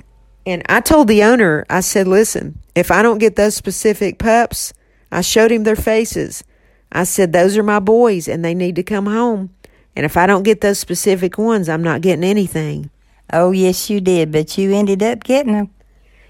And 0.46 0.64
I 0.68 0.82
told 0.82 1.08
the 1.08 1.24
owner, 1.24 1.66
I 1.70 1.80
said, 1.80 2.08
listen, 2.08 2.60
if 2.76 2.92
I 2.92 3.02
don't 3.02 3.18
get 3.18 3.36
those 3.36 3.56
specific 3.56 4.20
pups, 4.20 4.74
I 5.14 5.22
showed 5.22 5.52
him 5.52 5.64
their 5.64 5.76
faces. 5.76 6.44
I 6.92 7.04
said, 7.04 7.34
those 7.34 7.58
are 7.58 7.64
my 7.64 7.80
boys 7.80 8.28
and 8.28 8.44
they 8.44 8.54
need 8.54 8.76
to 8.76 8.84
come 8.84 9.06
home. 9.06 9.52
And 9.96 10.06
if 10.06 10.18
I 10.18 10.26
don't 10.26 10.44
get 10.44 10.62
those 10.62 10.80
specific 10.80 11.38
ones, 11.38 11.70
I'm 11.70 11.84
not 11.84 12.02
getting 12.02 12.24
anything. 12.24 12.90
Oh, 13.32 13.52
yes, 13.52 13.90
you 13.90 14.02
did, 14.02 14.32
but 14.32 14.58
you 14.58 14.74
ended 14.74 15.04
up 15.04 15.24
getting 15.24 15.54
them. 15.54 15.70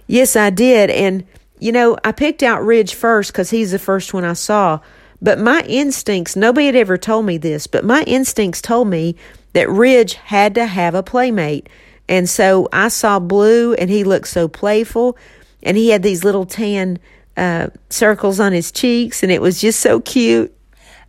Yes, 0.07 0.35
I 0.35 0.49
did. 0.49 0.89
And, 0.89 1.25
you 1.59 1.71
know, 1.71 1.97
I 2.03 2.11
picked 2.11 2.43
out 2.43 2.63
Ridge 2.63 2.93
first 2.93 3.31
because 3.31 3.49
he's 3.49 3.71
the 3.71 3.79
first 3.79 4.13
one 4.13 4.25
I 4.25 4.33
saw. 4.33 4.79
But 5.21 5.39
my 5.39 5.61
instincts, 5.61 6.35
nobody 6.35 6.65
had 6.65 6.75
ever 6.75 6.97
told 6.97 7.25
me 7.25 7.37
this, 7.37 7.67
but 7.67 7.85
my 7.85 8.03
instincts 8.03 8.61
told 8.61 8.89
me 8.89 9.15
that 9.53 9.69
Ridge 9.69 10.15
had 10.15 10.53
to 10.55 10.65
have 10.65 10.93
a 10.93 11.03
playmate. 11.03 11.69
And 12.09 12.29
so 12.29 12.67
I 12.73 12.89
saw 12.89 13.19
Blue, 13.19 13.73
and 13.75 13.89
he 13.89 14.03
looked 14.03 14.27
so 14.27 14.49
playful, 14.49 15.17
and 15.61 15.77
he 15.77 15.89
had 15.89 16.03
these 16.03 16.25
little 16.25 16.45
tan 16.45 16.99
uh, 17.37 17.67
circles 17.89 18.39
on 18.39 18.51
his 18.53 18.71
cheeks, 18.71 19.23
and 19.23 19.31
it 19.31 19.41
was 19.41 19.61
just 19.61 19.79
so 19.79 19.99
cute. 19.99 20.55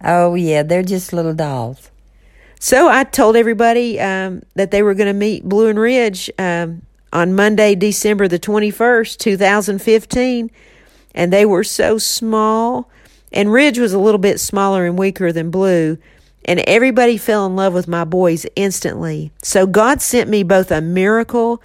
Oh, 0.02 0.34
yeah, 0.34 0.62
they're 0.62 0.82
just 0.82 1.12
little 1.12 1.34
dolls. 1.34 1.90
So 2.64 2.88
I 2.88 3.04
told 3.04 3.36
everybody 3.36 4.00
um, 4.00 4.42
that 4.54 4.70
they 4.70 4.82
were 4.82 4.94
going 4.94 5.08
to 5.08 5.12
meet 5.12 5.44
Blue 5.44 5.68
and 5.68 5.78
Ridge 5.78 6.30
um, 6.38 6.80
on 7.12 7.34
Monday, 7.34 7.74
December 7.74 8.26
the 8.26 8.38
21st, 8.38 9.18
2015. 9.18 10.50
And 11.14 11.30
they 11.30 11.44
were 11.44 11.62
so 11.62 11.98
small. 11.98 12.90
And 13.34 13.52
Ridge 13.52 13.78
was 13.78 13.92
a 13.92 13.98
little 13.98 14.18
bit 14.18 14.40
smaller 14.40 14.86
and 14.86 14.98
weaker 14.98 15.30
than 15.30 15.50
Blue. 15.50 15.98
And 16.46 16.60
everybody 16.60 17.18
fell 17.18 17.44
in 17.44 17.54
love 17.54 17.74
with 17.74 17.86
my 17.86 18.04
boys 18.04 18.46
instantly. 18.56 19.30
So 19.42 19.66
God 19.66 20.00
sent 20.00 20.30
me 20.30 20.42
both 20.42 20.70
a 20.70 20.80
miracle 20.80 21.60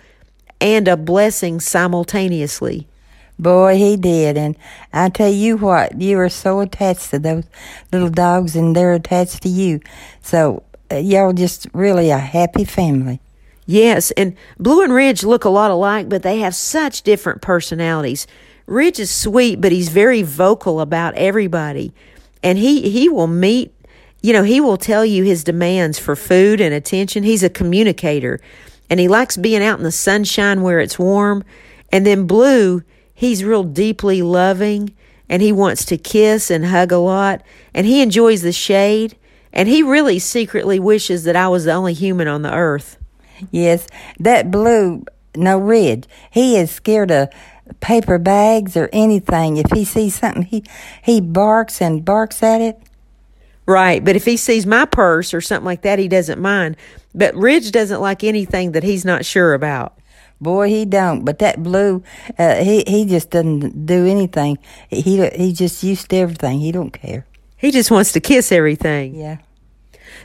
and 0.60 0.86
a 0.90 0.98
blessing 0.98 1.62
simultaneously. 1.62 2.89
Boy, 3.40 3.78
he 3.78 3.96
did. 3.96 4.38
And 4.38 4.58
I 4.92 5.10
tell 5.10 5.32
you 5.32 5.58
what, 5.58 6.00
you 6.00 6.20
are 6.20 6.30
so 6.30 6.60
attached 6.60 7.10
to 7.12 7.20
those 7.20 7.46
little 7.92 8.10
dogs 8.10 8.56
and 8.56 8.76
they're 8.76 8.94
attached 8.94 9.42
to 9.44 9.50
you. 9.50 9.80
So 10.22 10.64
uh, 10.92 10.98
y'all 10.98 11.34
just 11.34 11.68
really 11.74 12.10
a 12.10 12.18
happy 12.18 12.66
family. 12.66 13.22
Yes, 13.66 14.10
and 14.12 14.36
Blue 14.58 14.84
and 14.84 14.92
Ridge 14.92 15.24
look 15.24 15.46
a 15.46 15.50
lot 15.50 15.70
alike, 15.70 16.10
but 16.10 16.24
they 16.24 16.40
have 16.40 16.56
such 16.56 17.04
different 17.04 17.42
personalities. 17.42 18.26
Ridge 18.66 19.00
is 19.00 19.12
sweet, 19.12 19.62
but 19.62 19.72
he's 19.72 19.90
very 19.90 20.24
vocal 20.24 20.82
about 20.82 21.14
everybody. 21.14 21.94
And 22.42 22.58
he, 22.58 22.90
he 22.90 23.10
will 23.10 23.28
meet, 23.28 23.72
you 24.22 24.34
know, 24.34 24.44
he 24.44 24.60
will 24.60 24.78
tell 24.78 25.06
you 25.06 25.24
his 25.24 25.44
demands 25.44 26.00
for 26.00 26.16
food 26.16 26.60
and 26.60 26.74
attention. 26.74 27.24
He's 27.24 27.44
a 27.44 27.50
communicator 27.50 28.40
and 28.90 29.00
he 29.00 29.08
likes 29.08 29.38
being 29.38 29.64
out 29.64 29.78
in 29.78 29.84
the 29.84 29.92
sunshine 29.92 30.62
where 30.62 30.80
it's 30.80 30.98
warm. 30.98 31.44
And 31.92 32.06
then 32.06 32.26
Blue, 32.26 32.84
he's 33.20 33.44
real 33.44 33.66
deeply 33.66 34.22
loving 34.22 34.96
and 35.28 35.42
he 35.42 35.52
wants 35.52 35.84
to 35.84 35.98
kiss 35.98 36.50
and 36.50 36.66
hug 36.66 36.90
a 36.90 36.98
lot 36.98 37.44
and 37.74 37.86
he 37.86 38.02
enjoys 38.02 38.42
the 38.44 38.54
shade 38.54 39.18
and 39.52 39.68
he 39.68 39.84
really 39.84 40.20
secretly 40.20 40.80
wishes 40.80 41.26
that 41.26 41.36
I 41.36 41.50
was 41.50 41.66
the 41.66 41.74
only 41.74 41.94
human 41.94 42.30
on 42.30 42.44
the 42.44 42.54
earth. 42.54 42.98
Yes, 43.52 43.88
that 44.22 44.50
blue, 44.52 45.04
no 45.36 45.58
red. 45.58 46.08
He 46.32 46.56
is 46.56 46.72
scared 46.72 47.12
of 47.12 47.28
paper 47.82 48.18
bags 48.18 48.78
or 48.78 48.90
anything. 48.94 49.58
If 49.58 49.70
he 49.74 49.84
sees 49.84 50.16
something, 50.16 50.44
he 50.44 50.64
he 51.02 51.20
barks 51.20 51.82
and 51.82 52.06
barks 52.06 52.42
at 52.42 52.62
it. 52.62 52.80
Right, 53.66 54.04
but 54.04 54.16
if 54.16 54.24
he 54.24 54.38
sees 54.38 54.66
my 54.66 54.86
purse 54.86 55.34
or 55.34 55.42
something 55.42 55.66
like 55.66 55.82
that, 55.82 56.00
he 56.00 56.08
doesn't 56.08 56.40
mind. 56.40 56.78
But 57.14 57.36
Ridge 57.36 57.72
doesn't 57.72 58.00
like 58.00 58.24
anything 58.24 58.72
that 58.72 58.84
he's 58.84 59.04
not 59.04 59.26
sure 59.26 59.54
about. 59.54 60.00
Boy, 60.42 60.70
he 60.70 60.86
don't. 60.86 61.26
But 61.26 61.40
that 61.40 61.62
blue, 61.62 62.04
uh, 62.38 62.56
he 62.64 62.84
he 62.88 63.06
just 63.06 63.30
doesn't 63.30 63.86
do 63.86 64.08
anything. 64.08 64.58
He 64.90 65.28
he 65.30 65.54
just 65.54 65.84
used 65.84 66.10
to 66.10 66.18
everything. 66.18 66.60
He 66.60 66.72
don't 66.72 66.92
care. 66.92 67.26
He 67.58 67.72
just 67.72 67.92
wants 67.92 68.14
to 68.14 68.22
kiss 68.22 68.52
everything. 68.52 69.16
Yeah. 69.16 69.40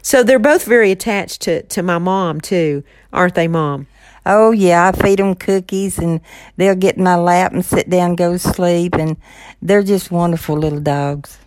So 0.02 0.23
they're 0.23 0.38
both 0.38 0.64
very 0.64 0.90
attached 0.90 1.42
to, 1.42 1.62
to 1.62 1.83
my 1.83 1.99
mom, 1.99 2.40
too, 2.40 2.85
aren't 3.12 3.35
they, 3.35 3.49
Mom? 3.49 3.87
Oh, 4.26 4.52
yeah. 4.52 4.88
I 4.88 4.92
feed 4.92 5.18
them 5.18 5.35
cookies 5.35 5.99
and 5.99 6.21
they'll 6.56 6.75
get 6.75 6.97
in 6.97 7.04
my 7.04 7.16
lap 7.16 7.52
and 7.52 7.64
sit 7.64 7.90
down 7.90 8.11
and 8.11 8.18
go 8.18 8.33
to 8.33 8.38
sleep. 8.38 8.94
And 8.94 9.16
they're 9.61 9.83
just 9.83 10.11
wonderful 10.11 10.56
little 10.56 10.80
dogs. 10.80 11.38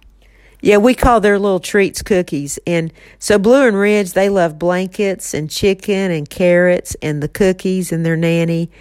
Yeah, 0.61 0.77
we 0.77 0.95
call 0.95 1.21
their 1.21 1.37
little 1.37 1.59
treats 1.59 2.01
cookies. 2.01 2.57
And 2.65 2.91
so 3.19 3.37
Blue 3.37 3.67
and 3.67 3.77
Ridge, 3.77 4.13
they 4.13 4.29
love 4.29 4.57
blankets 4.57 5.33
and 5.33 5.49
chicken 5.49 6.11
and 6.11 6.29
carrots 6.29 6.95
and 7.01 7.21
the 7.21 7.27
cookies 7.27 7.91
and 7.91 8.05
their 8.05 8.17
nanny. 8.17 8.71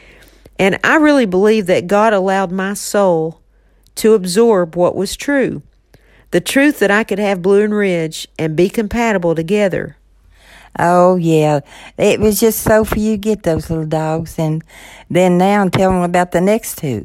And 0.58 0.78
I 0.82 0.96
really 0.96 1.26
believe 1.26 1.66
that 1.66 1.86
God 1.86 2.12
allowed 2.12 2.50
my 2.50 2.74
soul 2.74 3.40
to 3.96 4.14
absorb 4.14 4.74
what 4.74 4.96
was 4.96 5.16
true 5.16 5.62
the 6.30 6.40
truth 6.40 6.80
that 6.80 6.90
I 6.90 7.04
could 7.04 7.18
have 7.18 7.40
Blue 7.40 7.62
and 7.62 7.74
Ridge 7.74 8.28
and 8.38 8.56
be 8.56 8.68
compatible 8.68 9.34
together. 9.34 9.96
Oh 10.78 11.16
yeah, 11.16 11.60
it 11.96 12.20
was 12.20 12.38
just 12.38 12.60
so 12.60 12.84
for 12.84 12.98
you 12.98 13.12
to 13.12 13.16
get 13.16 13.42
those 13.42 13.70
little 13.70 13.86
dogs, 13.86 14.38
and 14.38 14.62
then 15.08 15.38
now 15.38 15.62
I'm 15.62 15.70
telling 15.70 16.04
about 16.04 16.32
the 16.32 16.40
next 16.40 16.76
two. 16.78 17.04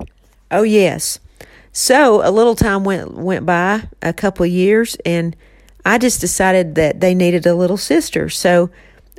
Oh 0.49 0.63
yes. 0.63 1.19
So 1.73 2.27
a 2.27 2.31
little 2.31 2.55
time 2.55 2.83
went 2.83 3.13
went 3.13 3.45
by, 3.45 3.83
a 4.01 4.13
couple 4.13 4.45
years, 4.45 4.97
and 5.05 5.35
I 5.85 5.97
just 5.97 6.21
decided 6.21 6.75
that 6.75 6.99
they 6.99 7.15
needed 7.15 7.45
a 7.45 7.55
little 7.55 7.77
sister. 7.77 8.29
So 8.29 8.69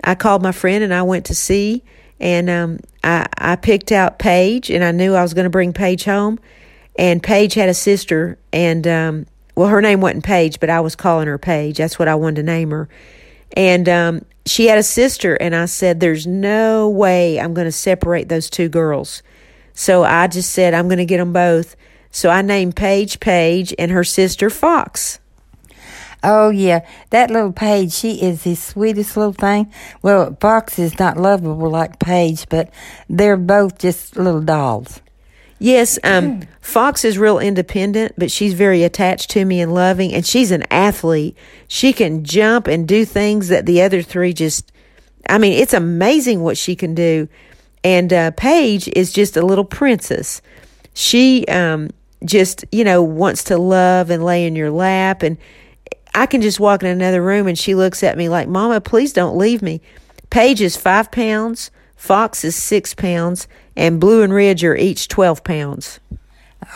I 0.05 0.15
called 0.15 0.43
my 0.43 0.53
friend 0.53 0.85
and 0.85 0.93
I 0.93 1.03
went 1.03 1.27
to 1.27 1.35
see, 1.35 1.83
and 2.21 2.51
um, 2.51 2.81
I 3.03 3.27
I 3.39 3.57
picked 3.57 3.91
out 3.91 4.19
Paige, 4.19 4.71
and 4.71 4.85
I 4.85 4.93
knew 4.93 5.15
I 5.15 5.23
was 5.23 5.35
going 5.35 5.45
to 5.45 5.51
bring 5.51 5.73
Paige 5.73 6.05
home, 6.05 6.39
and 6.99 7.23
Paige 7.23 7.55
had 7.55 7.69
a 7.69 7.75
sister, 7.75 8.39
and 8.53 8.87
um, 8.87 9.27
well, 9.55 9.69
her 9.69 9.81
name 9.81 10.01
wasn't 10.01 10.25
Paige, 10.25 10.61
but 10.61 10.71
I 10.71 10.81
was 10.81 10.97
calling 10.97 11.27
her 11.27 11.39
Paige. 11.39 11.79
That's 11.79 11.99
what 11.99 12.09
I 12.09 12.15
wanted 12.15 12.37
to 12.37 12.43
name 12.45 12.71
her. 12.71 12.89
And 13.55 13.89
um, 13.89 14.25
she 14.47 14.67
had 14.67 14.79
a 14.79 14.83
sister, 14.83 15.35
and 15.35 15.55
I 15.55 15.67
said, 15.67 16.01
There's 16.01 16.27
no 16.27 16.89
way 16.89 17.39
I'm 17.39 17.55
going 17.55 17.67
to 17.67 17.73
separate 17.73 18.29
those 18.29 18.49
two 18.49 18.69
girls. 18.69 19.23
So 19.75 20.05
I 20.05 20.27
just 20.27 20.51
said, 20.51 20.75
I'm 20.75 20.89
going 20.89 20.99
to 20.99 21.07
get 21.07 21.19
them 21.19 21.33
both. 21.33 21.77
So 22.13 22.29
I 22.29 22.43
named 22.43 22.77
Paige 22.77 23.19
Paige 23.19 23.75
and 23.79 23.91
her 23.91 24.05
sister 24.05 24.51
Fox. 24.51 25.19
Oh, 26.23 26.51
yeah. 26.51 26.87
That 27.11 27.31
little 27.31 27.53
Paige, 27.53 27.93
she 27.93 28.23
is 28.23 28.45
the 28.45 28.55
sweetest 28.55 29.17
little 29.17 29.33
thing. 29.33 29.73
Well, 30.03 30.37
Fox 30.41 30.79
is 30.79 30.99
not 30.99 31.17
lovable 31.17 31.69
like 31.71 31.99
Paige, 31.99 32.49
but 32.49 32.73
they're 33.09 33.37
both 33.37 33.79
just 33.79 34.17
little 34.17 34.43
dolls. 34.43 35.01
Yes, 35.59 35.99
um, 36.05 36.43
Fox 36.61 37.05
is 37.05 37.19
real 37.19 37.39
independent, 37.39 38.15
but 38.17 38.31
she's 38.31 38.55
very 38.55 38.85
attached 38.85 39.31
to 39.31 39.45
me 39.45 39.61
and 39.61 39.73
loving, 39.73 40.13
and 40.13 40.25
she's 40.25 40.51
an 40.51 40.65
athlete. 40.71 41.37
She 41.67 41.93
can 41.93 42.25
jump 42.25 42.67
and 42.69 42.87
do 42.87 43.05
things 43.05 43.49
that 43.49 43.67
the 43.67 43.83
other 43.83 44.03
three 44.03 44.33
just, 44.33 44.71
I 45.29 45.39
mean, 45.39 45.55
it's 45.55 45.75
amazing 45.75 46.43
what 46.43 46.59
she 46.59 46.77
can 46.77 46.95
do. 46.95 47.29
And 47.83 48.13
uh, 48.13 48.31
Paige 48.33 48.89
is 48.89 49.13
just 49.13 49.37
a 49.37 49.45
little 49.45 49.65
princess. 49.65 50.41
She 50.95 51.45
um, 51.47 51.91
just, 52.25 52.65
you 52.73 52.85
know, 52.85 53.03
wants 53.03 53.45
to 53.45 53.59
love 53.59 54.11
and 54.11 54.25
lay 54.25 54.47
in 54.47 54.57
your 54.57 54.71
lap. 54.71 55.23
And 55.23 55.39
I 56.15 56.27
can 56.27 56.43
just 56.43 56.61
walk 56.61 56.83
in 56.83 56.89
another 56.89 57.23
room 57.23 57.47
and 57.47 57.59
she 57.59 57.75
looks 57.75 58.03
at 58.03 58.17
me 58.17 58.29
like, 58.29 58.49
Mama, 58.49 58.81
please 58.81 59.13
don't 59.13 59.37
leave 59.37 59.63
me. 59.63 59.81
Paige 60.31 60.61
is 60.61 60.77
five 60.77 61.11
pounds. 61.11 61.71
Fox 62.03 62.43
is 62.43 62.57
six 62.57 62.95
pounds, 62.95 63.47
and 63.77 64.01
Blue 64.01 64.25
and 64.25 64.33
Ridge 64.33 64.65
are 64.65 64.75
each 64.75 65.07
12 65.07 65.45
pounds. 65.45 66.01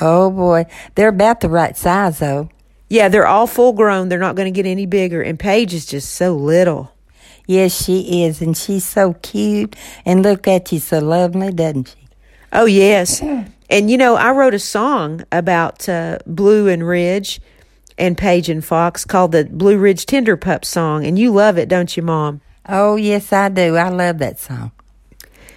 Oh 0.00 0.30
boy, 0.30 0.66
they're 0.94 1.08
about 1.08 1.40
the 1.40 1.48
right 1.48 1.76
size 1.76 2.20
though. 2.20 2.48
Yeah, 2.88 3.08
they're 3.08 3.26
all 3.26 3.48
full 3.48 3.72
grown. 3.72 4.08
They're 4.08 4.20
not 4.20 4.36
going 4.36 4.46
to 4.46 4.56
get 4.56 4.70
any 4.70 4.86
bigger, 4.86 5.22
and 5.22 5.36
Paige 5.36 5.74
is 5.74 5.84
just 5.84 6.14
so 6.14 6.32
little. 6.32 6.92
Yes, 7.44 7.84
she 7.84 8.22
is, 8.22 8.40
and 8.40 8.56
she's 8.56 8.84
so 8.84 9.14
cute. 9.14 9.74
And 10.04 10.22
look 10.22 10.46
at 10.46 10.70
you, 10.70 10.78
so 10.78 11.00
lovely, 11.00 11.50
doesn't 11.50 11.88
she? 11.88 12.08
Oh 12.52 12.66
yes, 12.66 13.20
and 13.68 13.90
you 13.90 13.96
know 13.96 14.16
I 14.16 14.32
wrote 14.32 14.54
a 14.54 14.58
song 14.58 15.24
about 15.32 15.88
uh, 15.88 16.18
Blue 16.26 16.68
and 16.68 16.86
Ridge 16.86 17.40
and 17.98 18.16
Paige 18.16 18.48
and 18.48 18.64
Fox 18.64 19.04
called 19.04 19.32
the 19.32 19.44
Blue 19.44 19.78
Ridge 19.78 20.06
Tender 20.06 20.36
Pup 20.36 20.64
song, 20.64 21.06
and 21.06 21.18
you 21.18 21.32
love 21.32 21.58
it, 21.58 21.68
don't 21.68 21.96
you, 21.96 22.02
Mom? 22.02 22.40
Oh 22.68 22.96
yes, 22.96 23.32
I 23.32 23.48
do. 23.48 23.76
I 23.76 23.88
love 23.88 24.18
that 24.18 24.38
song. 24.38 24.72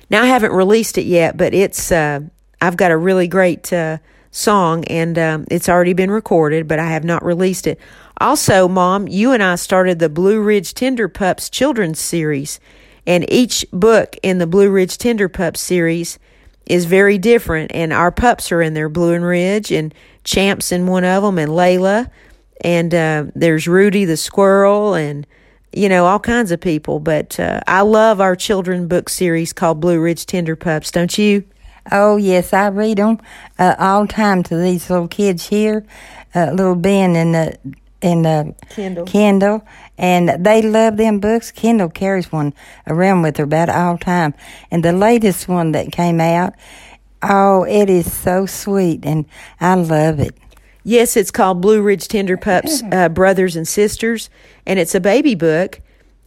Now 0.10 0.24
I 0.24 0.28
haven't 0.28 0.54
released 0.54 0.98
it 0.98 1.06
yet, 1.06 1.38
but 1.38 1.54
it's 1.54 1.92
uh, 1.92 2.22
I've 2.62 2.78
got 2.78 2.92
a 2.92 2.98
really 2.98 3.28
great 3.28 3.72
uh, 3.72 3.98
song, 4.32 4.86
and 4.86 5.18
um, 5.18 5.46
it's 5.52 5.70
already 5.70 5.94
been 5.94 6.12
recorded, 6.12 6.68
but 6.68 6.80
I 6.80 6.90
have 6.90 7.04
not 7.04 7.24
released 7.24 7.68
it. 7.68 7.80
Also, 8.18 8.68
Mom, 8.68 9.08
you 9.08 9.32
and 9.32 9.42
I 9.42 9.56
started 9.56 10.00
the 10.00 10.10
Blue 10.10 10.42
Ridge 10.42 10.74
Tender 10.74 11.08
Pups 11.08 11.50
children's 11.50 12.00
series, 12.00 12.60
and 13.06 13.30
each 13.32 13.66
book 13.72 14.18
in 14.22 14.40
the 14.40 14.48
Blue 14.48 14.70
Ridge 14.70 14.98
Tender 14.98 15.30
Pups 15.30 15.60
series 15.62 16.20
is 16.70 16.86
very 16.86 17.18
different, 17.18 17.72
and 17.74 17.92
our 17.92 18.12
pups 18.12 18.52
are 18.52 18.62
in 18.62 18.76
there, 18.76 18.88
Blue 18.88 19.14
and 19.14 19.26
Ridge, 19.26 19.72
and 19.72 19.94
Champs 20.24 20.72
in 20.72 20.86
one 20.86 21.04
of 21.04 21.24
them, 21.24 21.40
and 21.40 21.52
Layla, 21.52 22.10
and 22.62 22.94
uh, 22.94 23.26
there's 23.36 23.68
Rudy 23.68 24.06
the 24.06 24.18
squirrel, 24.18 24.94
and 24.94 25.26
you 25.74 25.90
know, 25.90 26.06
all 26.06 26.20
kinds 26.20 26.52
of 26.52 26.62
people. 26.62 27.00
But 27.00 27.40
uh, 27.40 27.62
I 27.68 27.82
love 27.82 28.22
our 28.22 28.36
children 28.36 28.88
book 28.88 29.10
series 29.10 29.54
called 29.54 29.80
Blue 29.80 30.00
Ridge 30.00 30.26
Tender 30.26 30.56
Pups, 30.56 30.92
don't 30.92 31.18
you? 31.18 31.44
Oh 31.92 32.18
yes, 32.18 32.54
I 32.54 32.68
read 32.68 32.98
them 32.98 33.20
uh, 33.58 33.76
all 33.80 34.06
time 34.06 34.44
to 34.44 34.58
these 34.58 34.90
little 34.90 35.08
kids 35.08 35.48
here, 35.48 35.86
uh, 36.36 36.52
little 36.52 36.76
Ben 36.76 37.16
and 37.16 37.34
the 37.34 37.58
and 38.02 38.26
the 38.26 38.56
Kendall. 38.70 39.06
Kendall, 39.06 39.68
and 39.98 40.46
they 40.46 40.62
love 40.62 40.98
them 40.98 41.20
books. 41.20 41.52
Kendall 41.52 41.90
carries 41.90 42.32
one 42.32 42.54
around 42.88 43.22
with 43.22 43.38
her 43.38 43.44
about 43.44 43.70
all 43.70 43.98
the 43.98 44.04
time, 44.04 44.34
and 44.72 44.84
the 44.84 44.94
latest 44.94 45.48
one 45.48 45.72
that 45.74 45.92
came 45.92 46.20
out, 46.22 46.54
oh, 47.22 47.64
it 47.64 47.90
is 47.90 48.12
so 48.12 48.46
sweet, 48.46 49.06
and 49.06 49.26
I 49.60 49.76
love 49.76 50.20
it. 50.20 50.36
Yes, 50.84 51.18
it's 51.18 51.32
called 51.32 51.62
Blue 51.62 51.82
Ridge 51.82 52.08
Tender 52.08 52.38
Pups 52.38 52.82
uh, 52.92 53.10
Brothers 53.10 53.56
and 53.56 53.68
Sisters, 53.68 54.30
and 54.66 54.80
it's 54.80 54.96
a 54.96 55.00
baby 55.00 55.36
book, 55.36 55.82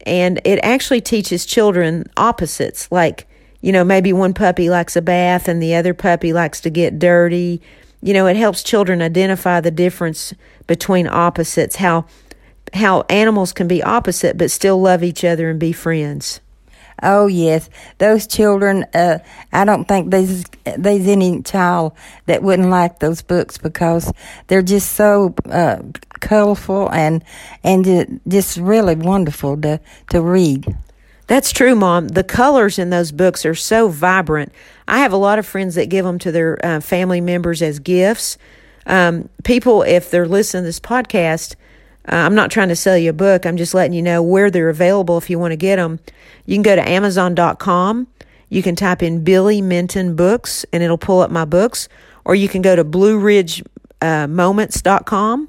and 0.07 0.41
it 0.45 0.59
actually 0.63 1.01
teaches 1.01 1.47
children 1.47 2.05
opposites. 2.17 2.91
Like, 2.91 3.27
you 3.61 3.73
know, 3.73 3.85
maybe 3.85 4.13
one 4.13 4.35
puppy 4.35 4.69
likes 4.69 4.97
a 4.97 5.03
bath 5.03 5.49
and 5.49 5.63
the 5.63 5.75
other 5.75 5.95
puppy 5.95 6.33
likes 6.33 6.61
to 6.63 6.71
get 6.71 6.99
dirty. 6.99 7.63
You 8.03 8.15
know, 8.15 8.27
it 8.27 8.37
helps 8.37 8.63
children 8.63 9.01
identify 9.01 9.61
the 9.61 9.71
difference 9.71 10.35
between 10.67 11.07
opposites, 11.07 11.77
how 11.77 12.07
how 12.75 13.03
animals 13.11 13.53
can 13.53 13.69
be 13.69 13.83
opposite 13.83 14.39
but 14.39 14.51
still 14.51 14.81
love 14.81 15.05
each 15.05 15.25
other 15.25 15.51
and 15.51 15.61
be 15.61 15.73
friends. 15.73 16.41
Oh 17.03 17.27
yes, 17.27 17.69
those 17.99 18.27
children. 18.27 18.85
Uh, 18.95 19.19
I 19.53 19.65
don't 19.65 19.87
think 19.87 20.11
there's 20.11 20.45
there's 20.65 21.07
any 21.09 21.43
child 21.43 21.93
that 22.27 22.43
wouldn't 22.43 22.71
like 22.71 23.01
those 23.01 23.23
books 23.23 23.59
because 23.59 24.13
they're 24.47 24.63
just 24.63 24.93
so 24.93 25.35
uh, 25.51 25.79
colorful 26.21 26.91
and 26.93 27.25
and 27.65 28.21
just 28.29 28.57
really 28.57 28.95
wonderful 28.95 29.61
to 29.63 29.81
to 30.11 30.23
read. 30.23 30.77
That's 31.27 31.53
true, 31.53 31.75
Mom. 31.75 32.09
The 32.09 32.25
colors 32.25 32.79
in 32.79 32.91
those 32.91 33.13
books 33.13 33.47
are 33.47 33.55
so 33.55 33.89
vibrant. 33.89 34.53
I 34.87 34.99
have 34.99 35.13
a 35.13 35.17
lot 35.17 35.39
of 35.39 35.47
friends 35.47 35.75
that 35.77 35.89
give 35.89 36.05
them 36.05 36.19
to 36.21 36.33
their 36.33 36.65
uh, 36.65 36.81
family 36.81 37.21
members 37.21 37.63
as 37.63 37.79
gifts. 37.79 38.37
Um, 38.87 39.29
people, 39.45 39.83
if 39.83 40.11
they're 40.11 40.29
listening 40.29 40.65
to 40.65 40.67
this 40.67 40.81
podcast, 40.81 41.55
uh, 42.11 42.17
I'm 42.17 42.35
not 42.35 42.51
trying 42.51 42.69
to 42.69 42.77
sell 42.77 42.99
you 42.99 43.11
a 43.11 43.15
book. 43.15 43.47
I'm 43.47 43.57
just 43.57 43.75
letting 43.75 43.93
you 43.93 44.03
know 44.03 44.21
where 44.23 44.51
they're 44.51 44.69
available 44.69 45.19
if 45.19 45.31
you 45.31 45.39
want 45.39 45.53
to 45.53 45.57
get 45.57 45.77
them. 45.77 46.01
You 46.47 46.57
can 46.57 46.63
go 46.63 46.75
to 46.75 46.89
Amazon.com. 46.89 48.09
You 48.49 48.63
can 48.63 48.75
type 48.77 49.03
in 49.03 49.25
Billy 49.25 49.61
Minton 49.63 50.17
Books 50.17 50.67
and 50.73 50.83
it'll 50.83 50.99
pull 50.99 51.21
up 51.21 51.31
my 51.31 51.45
books. 51.45 51.89
Or 52.25 52.35
you 52.35 52.49
can 52.49 52.63
go 52.63 52.75
to 52.77 52.85
BlueRidgeMoments.com. 52.85 55.49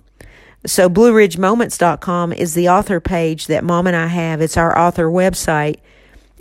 So, 0.65 0.89
BlueRidgeMoments.com 0.89 2.33
is 2.33 2.53
the 2.53 2.69
author 2.69 3.01
page 3.01 3.47
that 3.47 3.63
Mom 3.65 3.85
and 3.85 3.95
I 3.95 4.07
have. 4.07 4.39
It's 4.41 4.55
our 4.55 4.77
author 4.77 5.07
website, 5.07 5.79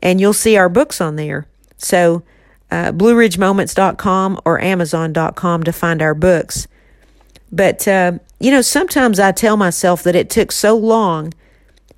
and 0.03 0.21
you'll 0.21 0.33
see 0.33 0.57
our 0.57 0.69
books 0.69 1.01
on 1.01 1.17
there. 1.17 1.47
So, 1.77 2.23
uh, 2.71 2.93
BlueRidgeMoments.com 2.93 4.41
or 4.45 4.61
Amazon.com 4.61 5.65
to 5.65 5.73
find 5.73 6.01
our 6.01 6.15
books. 6.15 6.69
But, 7.51 7.87
uh, 7.89 8.13
you 8.39 8.51
know, 8.51 8.63
sometimes 8.63 9.19
I 9.19 9.33
tell 9.33 9.57
myself 9.57 10.03
that 10.05 10.17
it 10.17 10.31
took 10.31 10.53
so 10.53 10.77
long 10.77 11.35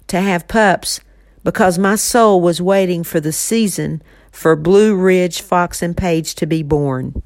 to 0.08 0.20
have 0.20 0.48
pups 0.48 1.00
because 1.44 1.78
my 1.78 1.94
soul 1.94 2.40
was 2.40 2.60
waiting 2.60 3.04
for 3.04 3.20
the 3.20 3.32
season 3.32 4.02
for 4.32 4.56
Blue 4.56 4.96
Ridge, 4.96 5.40
Fox, 5.42 5.82
and 5.82 5.96
Paige 5.96 6.34
to 6.36 6.46
be 6.46 6.62
born. 6.62 7.22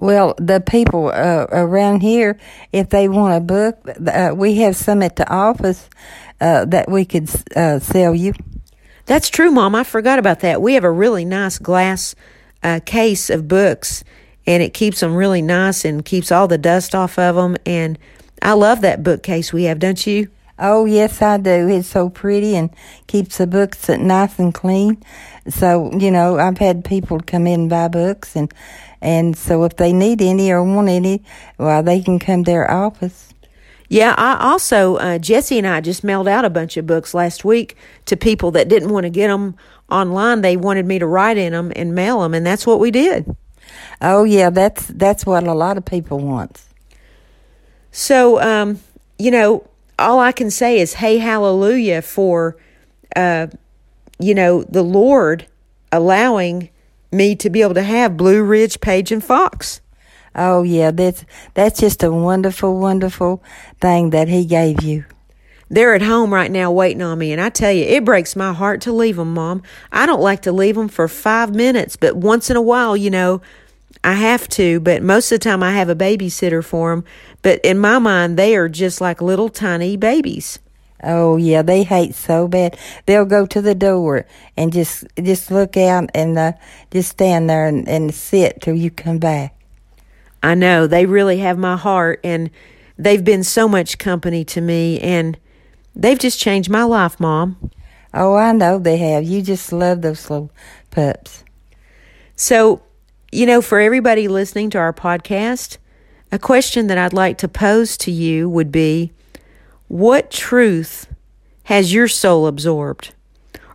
Well, 0.00 0.34
the 0.38 0.60
people 0.60 1.08
uh, 1.08 1.46
around 1.50 2.02
here, 2.02 2.38
if 2.72 2.88
they 2.90 3.08
want 3.08 3.36
a 3.36 3.40
book, 3.40 3.80
uh, 4.06 4.32
we 4.34 4.54
have 4.58 4.76
some 4.76 5.02
at 5.02 5.16
the 5.16 5.28
office 5.28 5.90
uh, 6.40 6.66
that 6.66 6.88
we 6.88 7.04
could 7.04 7.28
uh, 7.56 7.80
sell 7.80 8.14
you. 8.14 8.32
That's 9.06 9.28
true, 9.28 9.50
Mom. 9.50 9.74
I 9.74 9.82
forgot 9.82 10.20
about 10.20 10.40
that. 10.40 10.62
We 10.62 10.74
have 10.74 10.84
a 10.84 10.90
really 10.90 11.24
nice 11.24 11.58
glass 11.58 12.14
uh, 12.62 12.78
case 12.86 13.28
of 13.28 13.48
books, 13.48 14.04
and 14.46 14.62
it 14.62 14.72
keeps 14.72 15.00
them 15.00 15.16
really 15.16 15.42
nice 15.42 15.84
and 15.84 16.04
keeps 16.04 16.30
all 16.30 16.46
the 16.46 16.58
dust 16.58 16.94
off 16.94 17.18
of 17.18 17.34
them. 17.34 17.56
And 17.66 17.98
I 18.40 18.52
love 18.52 18.82
that 18.82 19.02
bookcase 19.02 19.52
we 19.52 19.64
have, 19.64 19.80
don't 19.80 20.06
you? 20.06 20.28
Oh, 20.58 20.84
yes, 20.86 21.22
I 21.22 21.38
do. 21.38 21.68
It's 21.68 21.88
so 21.88 22.08
pretty 22.08 22.56
and 22.56 22.70
keeps 23.06 23.38
the 23.38 23.46
books 23.46 23.88
nice 23.88 24.38
and 24.38 24.52
clean. 24.52 25.02
So, 25.48 25.92
you 25.96 26.10
know, 26.10 26.38
I've 26.38 26.58
had 26.58 26.84
people 26.84 27.20
come 27.20 27.46
in 27.46 27.60
and 27.60 27.70
buy 27.70 27.88
books 27.88 28.34
and 28.36 28.52
and 29.00 29.36
so 29.36 29.62
if 29.64 29.76
they 29.76 29.92
need 29.92 30.20
any 30.20 30.50
or 30.50 30.62
want 30.64 30.88
any, 30.88 31.22
well, 31.56 31.82
they 31.84 32.02
can 32.02 32.18
come 32.18 32.42
to 32.44 32.52
our 32.52 32.70
office. 32.70 33.32
Yeah, 33.88 34.14
I 34.18 34.36
also, 34.44 34.96
uh, 34.96 35.18
Jesse 35.18 35.56
and 35.56 35.66
I 35.66 35.80
just 35.80 36.04
mailed 36.04 36.28
out 36.28 36.44
a 36.44 36.50
bunch 36.50 36.76
of 36.76 36.86
books 36.86 37.14
last 37.14 37.44
week 37.44 37.76
to 38.06 38.16
people 38.16 38.50
that 38.50 38.68
didn't 38.68 38.90
want 38.90 39.04
to 39.04 39.10
get 39.10 39.28
them 39.28 39.56
online. 39.90 40.42
They 40.42 40.56
wanted 40.56 40.84
me 40.84 40.98
to 40.98 41.06
write 41.06 41.38
in 41.38 41.52
them 41.52 41.72
and 41.74 41.94
mail 41.94 42.20
them, 42.20 42.34
and 42.34 42.44
that's 42.44 42.66
what 42.66 42.80
we 42.80 42.90
did. 42.90 43.34
Oh, 44.02 44.24
yeah, 44.24 44.50
that's, 44.50 44.86
that's 44.88 45.24
what 45.24 45.46
a 45.46 45.54
lot 45.54 45.78
of 45.78 45.84
people 45.84 46.18
want. 46.18 46.60
So, 47.90 48.40
um, 48.42 48.80
you 49.18 49.30
know, 49.30 49.66
all 49.98 50.20
I 50.20 50.32
can 50.32 50.50
say 50.50 50.78
is, 50.78 50.94
hey, 50.94 51.18
hallelujah 51.18 52.02
for, 52.02 52.56
uh, 53.16 53.48
you 54.18 54.34
know, 54.34 54.62
the 54.64 54.82
Lord 54.82 55.46
allowing 55.92 56.70
me 57.10 57.34
to 57.36 57.50
be 57.50 57.62
able 57.62 57.74
to 57.74 57.82
have 57.82 58.16
Blue 58.16 58.42
Ridge, 58.42 58.80
Paige, 58.80 59.12
and 59.12 59.24
Fox. 59.24 59.80
Oh 60.34 60.62
yeah, 60.62 60.90
that's 60.90 61.24
that's 61.54 61.80
just 61.80 62.02
a 62.02 62.12
wonderful, 62.12 62.78
wonderful 62.78 63.42
thing 63.80 64.10
that 64.10 64.28
He 64.28 64.44
gave 64.44 64.82
you. 64.82 65.04
They're 65.70 65.94
at 65.94 66.02
home 66.02 66.32
right 66.32 66.50
now 66.50 66.70
waiting 66.70 67.02
on 67.02 67.18
me, 67.18 67.32
and 67.32 67.40
I 67.40 67.50
tell 67.50 67.72
you, 67.72 67.84
it 67.84 68.04
breaks 68.04 68.36
my 68.36 68.52
heart 68.52 68.80
to 68.82 68.92
leave 68.92 69.16
them, 69.16 69.34
Mom. 69.34 69.62
I 69.92 70.06
don't 70.06 70.20
like 70.20 70.42
to 70.42 70.52
leave 70.52 70.76
them 70.76 70.88
for 70.88 71.08
five 71.08 71.54
minutes, 71.54 71.96
but 71.96 72.16
once 72.16 72.48
in 72.50 72.56
a 72.56 72.62
while, 72.62 72.96
you 72.96 73.10
know, 73.10 73.42
I 74.04 74.14
have 74.14 74.48
to. 74.50 74.80
But 74.80 75.02
most 75.02 75.32
of 75.32 75.40
the 75.40 75.44
time, 75.44 75.62
I 75.62 75.72
have 75.72 75.88
a 75.88 75.94
babysitter 75.94 76.64
for 76.64 76.90
them. 76.90 77.04
But 77.42 77.60
in 77.64 77.78
my 77.78 77.98
mind, 77.98 78.38
they 78.38 78.56
are 78.56 78.68
just 78.68 79.00
like 79.00 79.20
little 79.20 79.48
tiny 79.48 79.96
babies. 79.96 80.58
Oh 81.02 81.36
yeah, 81.36 81.62
they 81.62 81.84
hate 81.84 82.14
so 82.14 82.48
bad. 82.48 82.76
They'll 83.06 83.24
go 83.24 83.46
to 83.46 83.62
the 83.62 83.74
door 83.74 84.26
and 84.56 84.72
just 84.72 85.04
just 85.22 85.50
look 85.50 85.76
out 85.76 86.10
and 86.12 86.36
uh, 86.36 86.52
just 86.90 87.10
stand 87.10 87.48
there 87.48 87.66
and, 87.66 87.88
and 87.88 88.12
sit 88.12 88.60
till 88.60 88.74
you 88.74 88.90
come 88.90 89.18
back. 89.18 89.54
I 90.42 90.54
know 90.54 90.86
they 90.86 91.06
really 91.06 91.38
have 91.38 91.58
my 91.58 91.76
heart, 91.76 92.20
and 92.24 92.50
they've 92.96 93.24
been 93.24 93.44
so 93.44 93.68
much 93.68 93.98
company 93.98 94.44
to 94.46 94.60
me, 94.60 94.98
and 95.00 95.38
they've 95.94 96.18
just 96.18 96.40
changed 96.40 96.70
my 96.70 96.84
life, 96.84 97.20
Mom. 97.20 97.70
Oh, 98.14 98.34
I 98.34 98.52
know 98.52 98.78
they 98.78 98.96
have. 98.98 99.24
You 99.24 99.42
just 99.42 99.72
love 99.72 100.02
those 100.02 100.30
little 100.30 100.50
pups. 100.90 101.44
So, 102.36 102.82
you 103.30 103.46
know, 103.46 103.60
for 103.60 103.80
everybody 103.80 104.28
listening 104.28 104.70
to 104.70 104.78
our 104.78 104.92
podcast, 104.92 105.78
a 106.32 106.38
question 106.38 106.86
that 106.86 106.98
I'd 106.98 107.12
like 107.12 107.38
to 107.38 107.48
pose 107.48 107.96
to 107.98 108.10
you 108.10 108.48
would 108.48 108.72
be 108.72 109.12
what 109.88 110.30
truth 110.30 111.06
has 111.64 111.92
your 111.92 112.08
soul 112.08 112.46
absorbed? 112.46 113.14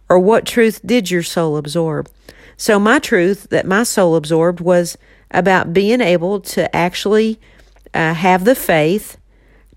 Or 0.09 0.19
what 0.19 0.45
truth 0.45 0.79
did 0.85 1.09
your 1.09 1.23
soul 1.23 1.57
absorb? 1.57 2.09
So, 2.57 2.79
my 2.79 2.99
truth 2.99 3.47
that 3.49 3.65
my 3.65 3.83
soul 3.83 4.15
absorbed 4.15 4.59
was 4.59 4.97
about 5.31 5.73
being 5.73 6.01
able 6.01 6.39
to 6.39 6.75
actually 6.75 7.39
uh, 7.93 8.13
have 8.13 8.45
the 8.45 8.55
faith 8.55 9.17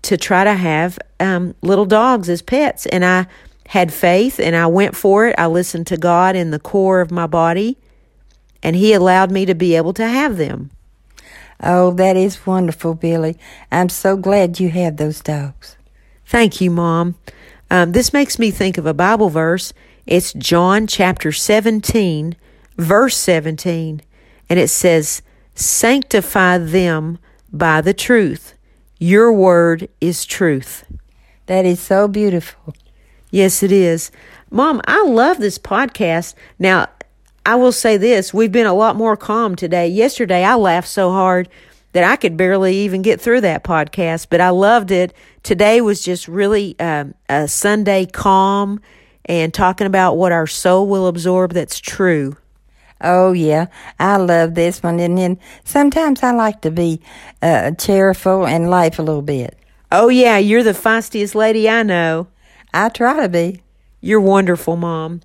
to 0.03 0.17
try 0.17 0.43
to 0.43 0.53
have 0.53 0.99
um, 1.19 1.55
little 1.61 1.85
dogs 1.85 2.29
as 2.29 2.41
pets. 2.41 2.85
And 2.87 3.03
I 3.03 3.27
had 3.67 3.91
faith 3.91 4.39
and 4.39 4.55
I 4.55 4.67
went 4.67 4.95
for 4.95 5.27
it. 5.27 5.35
I 5.37 5.47
listened 5.47 5.87
to 5.87 5.97
God 5.97 6.35
in 6.35 6.51
the 6.51 6.59
core 6.59 7.01
of 7.01 7.11
my 7.11 7.27
body, 7.27 7.77
and 8.67 8.75
He 8.75 8.91
allowed 8.91 9.31
me 9.31 9.45
to 9.45 9.55
be 9.55 9.77
able 9.77 9.93
to 9.93 10.05
have 10.05 10.35
them. 10.35 10.71
Oh, 11.63 11.91
that 11.91 12.17
is 12.17 12.45
wonderful, 12.45 12.95
Billy. 12.95 13.37
I'm 13.71 13.87
so 13.87 14.17
glad 14.17 14.59
you 14.59 14.67
have 14.71 14.97
those 14.97 15.21
dogs. 15.21 15.77
Thank 16.25 16.59
you, 16.59 16.69
Mom. 16.69 17.15
Um, 17.71 17.93
this 17.93 18.11
makes 18.11 18.37
me 18.37 18.51
think 18.51 18.77
of 18.77 18.85
a 18.85 18.93
Bible 18.93 19.29
verse. 19.29 19.71
It's 20.05 20.33
John 20.33 20.85
chapter 20.85 21.31
17, 21.31 22.35
verse 22.75 23.15
17, 23.15 24.01
and 24.49 24.59
it 24.59 24.67
says, 24.67 25.21
Sanctify 25.55 26.57
them 26.57 27.19
by 27.53 27.79
the 27.79 27.93
truth. 27.93 28.53
Your 28.99 29.31
word 29.31 29.87
is 30.01 30.25
truth. 30.25 30.83
That 31.45 31.63
is 31.63 31.79
so 31.79 32.09
beautiful. 32.09 32.75
Yes, 33.31 33.63
it 33.63 33.71
is. 33.71 34.11
Mom, 34.51 34.81
I 34.85 35.05
love 35.05 35.37
this 35.37 35.57
podcast. 35.57 36.33
Now, 36.59 36.87
I 37.47 37.55
will 37.55 37.71
say 37.71 37.95
this 37.95 38.33
we've 38.33 38.51
been 38.51 38.65
a 38.65 38.73
lot 38.73 38.97
more 38.97 39.15
calm 39.15 39.55
today. 39.55 39.87
Yesterday, 39.87 40.43
I 40.43 40.55
laughed 40.55 40.89
so 40.89 41.11
hard 41.11 41.47
that 41.93 42.03
I 42.03 42.17
could 42.17 42.35
barely 42.35 42.75
even 42.79 43.01
get 43.01 43.21
through 43.21 43.39
that 43.39 43.63
podcast, 43.63 44.27
but 44.29 44.41
I 44.41 44.49
loved 44.49 44.91
it. 44.91 45.13
Today 45.43 45.79
was 45.79 46.03
just 46.03 46.27
really 46.27 46.77
um, 46.77 47.15
a 47.29 47.47
Sunday 47.47 48.05
calm 48.05 48.81
and 49.23 49.53
talking 49.53 49.87
about 49.87 50.17
what 50.17 50.33
our 50.33 50.45
soul 50.45 50.87
will 50.87 51.07
absorb 51.07 51.53
that's 51.53 51.79
true. 51.79 52.35
Oh 52.99 53.31
yeah, 53.31 53.67
I 53.97 54.17
love 54.17 54.53
this 54.53 54.83
one, 54.83 54.99
and 54.99 55.17
then 55.17 55.39
sometimes 55.63 56.23
I 56.23 56.31
like 56.31 56.59
to 56.63 56.71
be 56.71 56.99
uh, 57.41 57.71
cheerful 57.71 58.45
and 58.45 58.69
laugh 58.69 58.99
a 58.99 59.03
little 59.03 59.21
bit. 59.21 59.57
Oh 59.89 60.09
yeah, 60.09 60.37
you're 60.37 60.63
the 60.63 60.71
feistiest 60.71 61.33
lady 61.33 61.69
I 61.69 61.83
know. 61.83 62.27
I 62.73 62.89
try 62.89 63.21
to 63.21 63.29
be. 63.29 63.61
You're 64.01 64.19
wonderful, 64.19 64.75
Mom. 64.75 65.21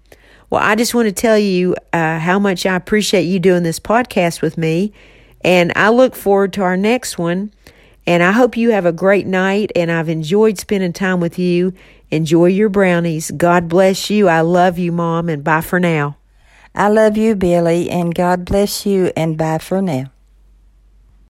Well, 0.52 0.60
I 0.62 0.74
just 0.74 0.94
want 0.94 1.06
to 1.06 1.12
tell 1.12 1.38
you 1.38 1.74
uh, 1.94 2.18
how 2.18 2.38
much 2.38 2.66
I 2.66 2.76
appreciate 2.76 3.22
you 3.22 3.38
doing 3.38 3.62
this 3.62 3.80
podcast 3.80 4.42
with 4.42 4.58
me. 4.58 4.92
And 5.40 5.72
I 5.76 5.88
look 5.88 6.14
forward 6.14 6.52
to 6.52 6.60
our 6.60 6.76
next 6.76 7.16
one. 7.16 7.54
And 8.06 8.22
I 8.22 8.32
hope 8.32 8.58
you 8.58 8.72
have 8.72 8.84
a 8.84 8.92
great 8.92 9.26
night. 9.26 9.72
And 9.74 9.90
I've 9.90 10.10
enjoyed 10.10 10.58
spending 10.58 10.92
time 10.92 11.20
with 11.20 11.38
you. 11.38 11.72
Enjoy 12.10 12.44
your 12.48 12.68
brownies. 12.68 13.30
God 13.30 13.66
bless 13.66 14.10
you. 14.10 14.28
I 14.28 14.42
love 14.42 14.78
you, 14.78 14.92
Mom. 14.92 15.30
And 15.30 15.42
bye 15.42 15.62
for 15.62 15.80
now. 15.80 16.18
I 16.74 16.88
love 16.88 17.16
you, 17.16 17.34
Billy. 17.34 17.88
And 17.88 18.14
God 18.14 18.44
bless 18.44 18.84
you. 18.84 19.10
And 19.16 19.38
bye 19.38 19.56
for 19.56 19.80
now. 19.80 20.10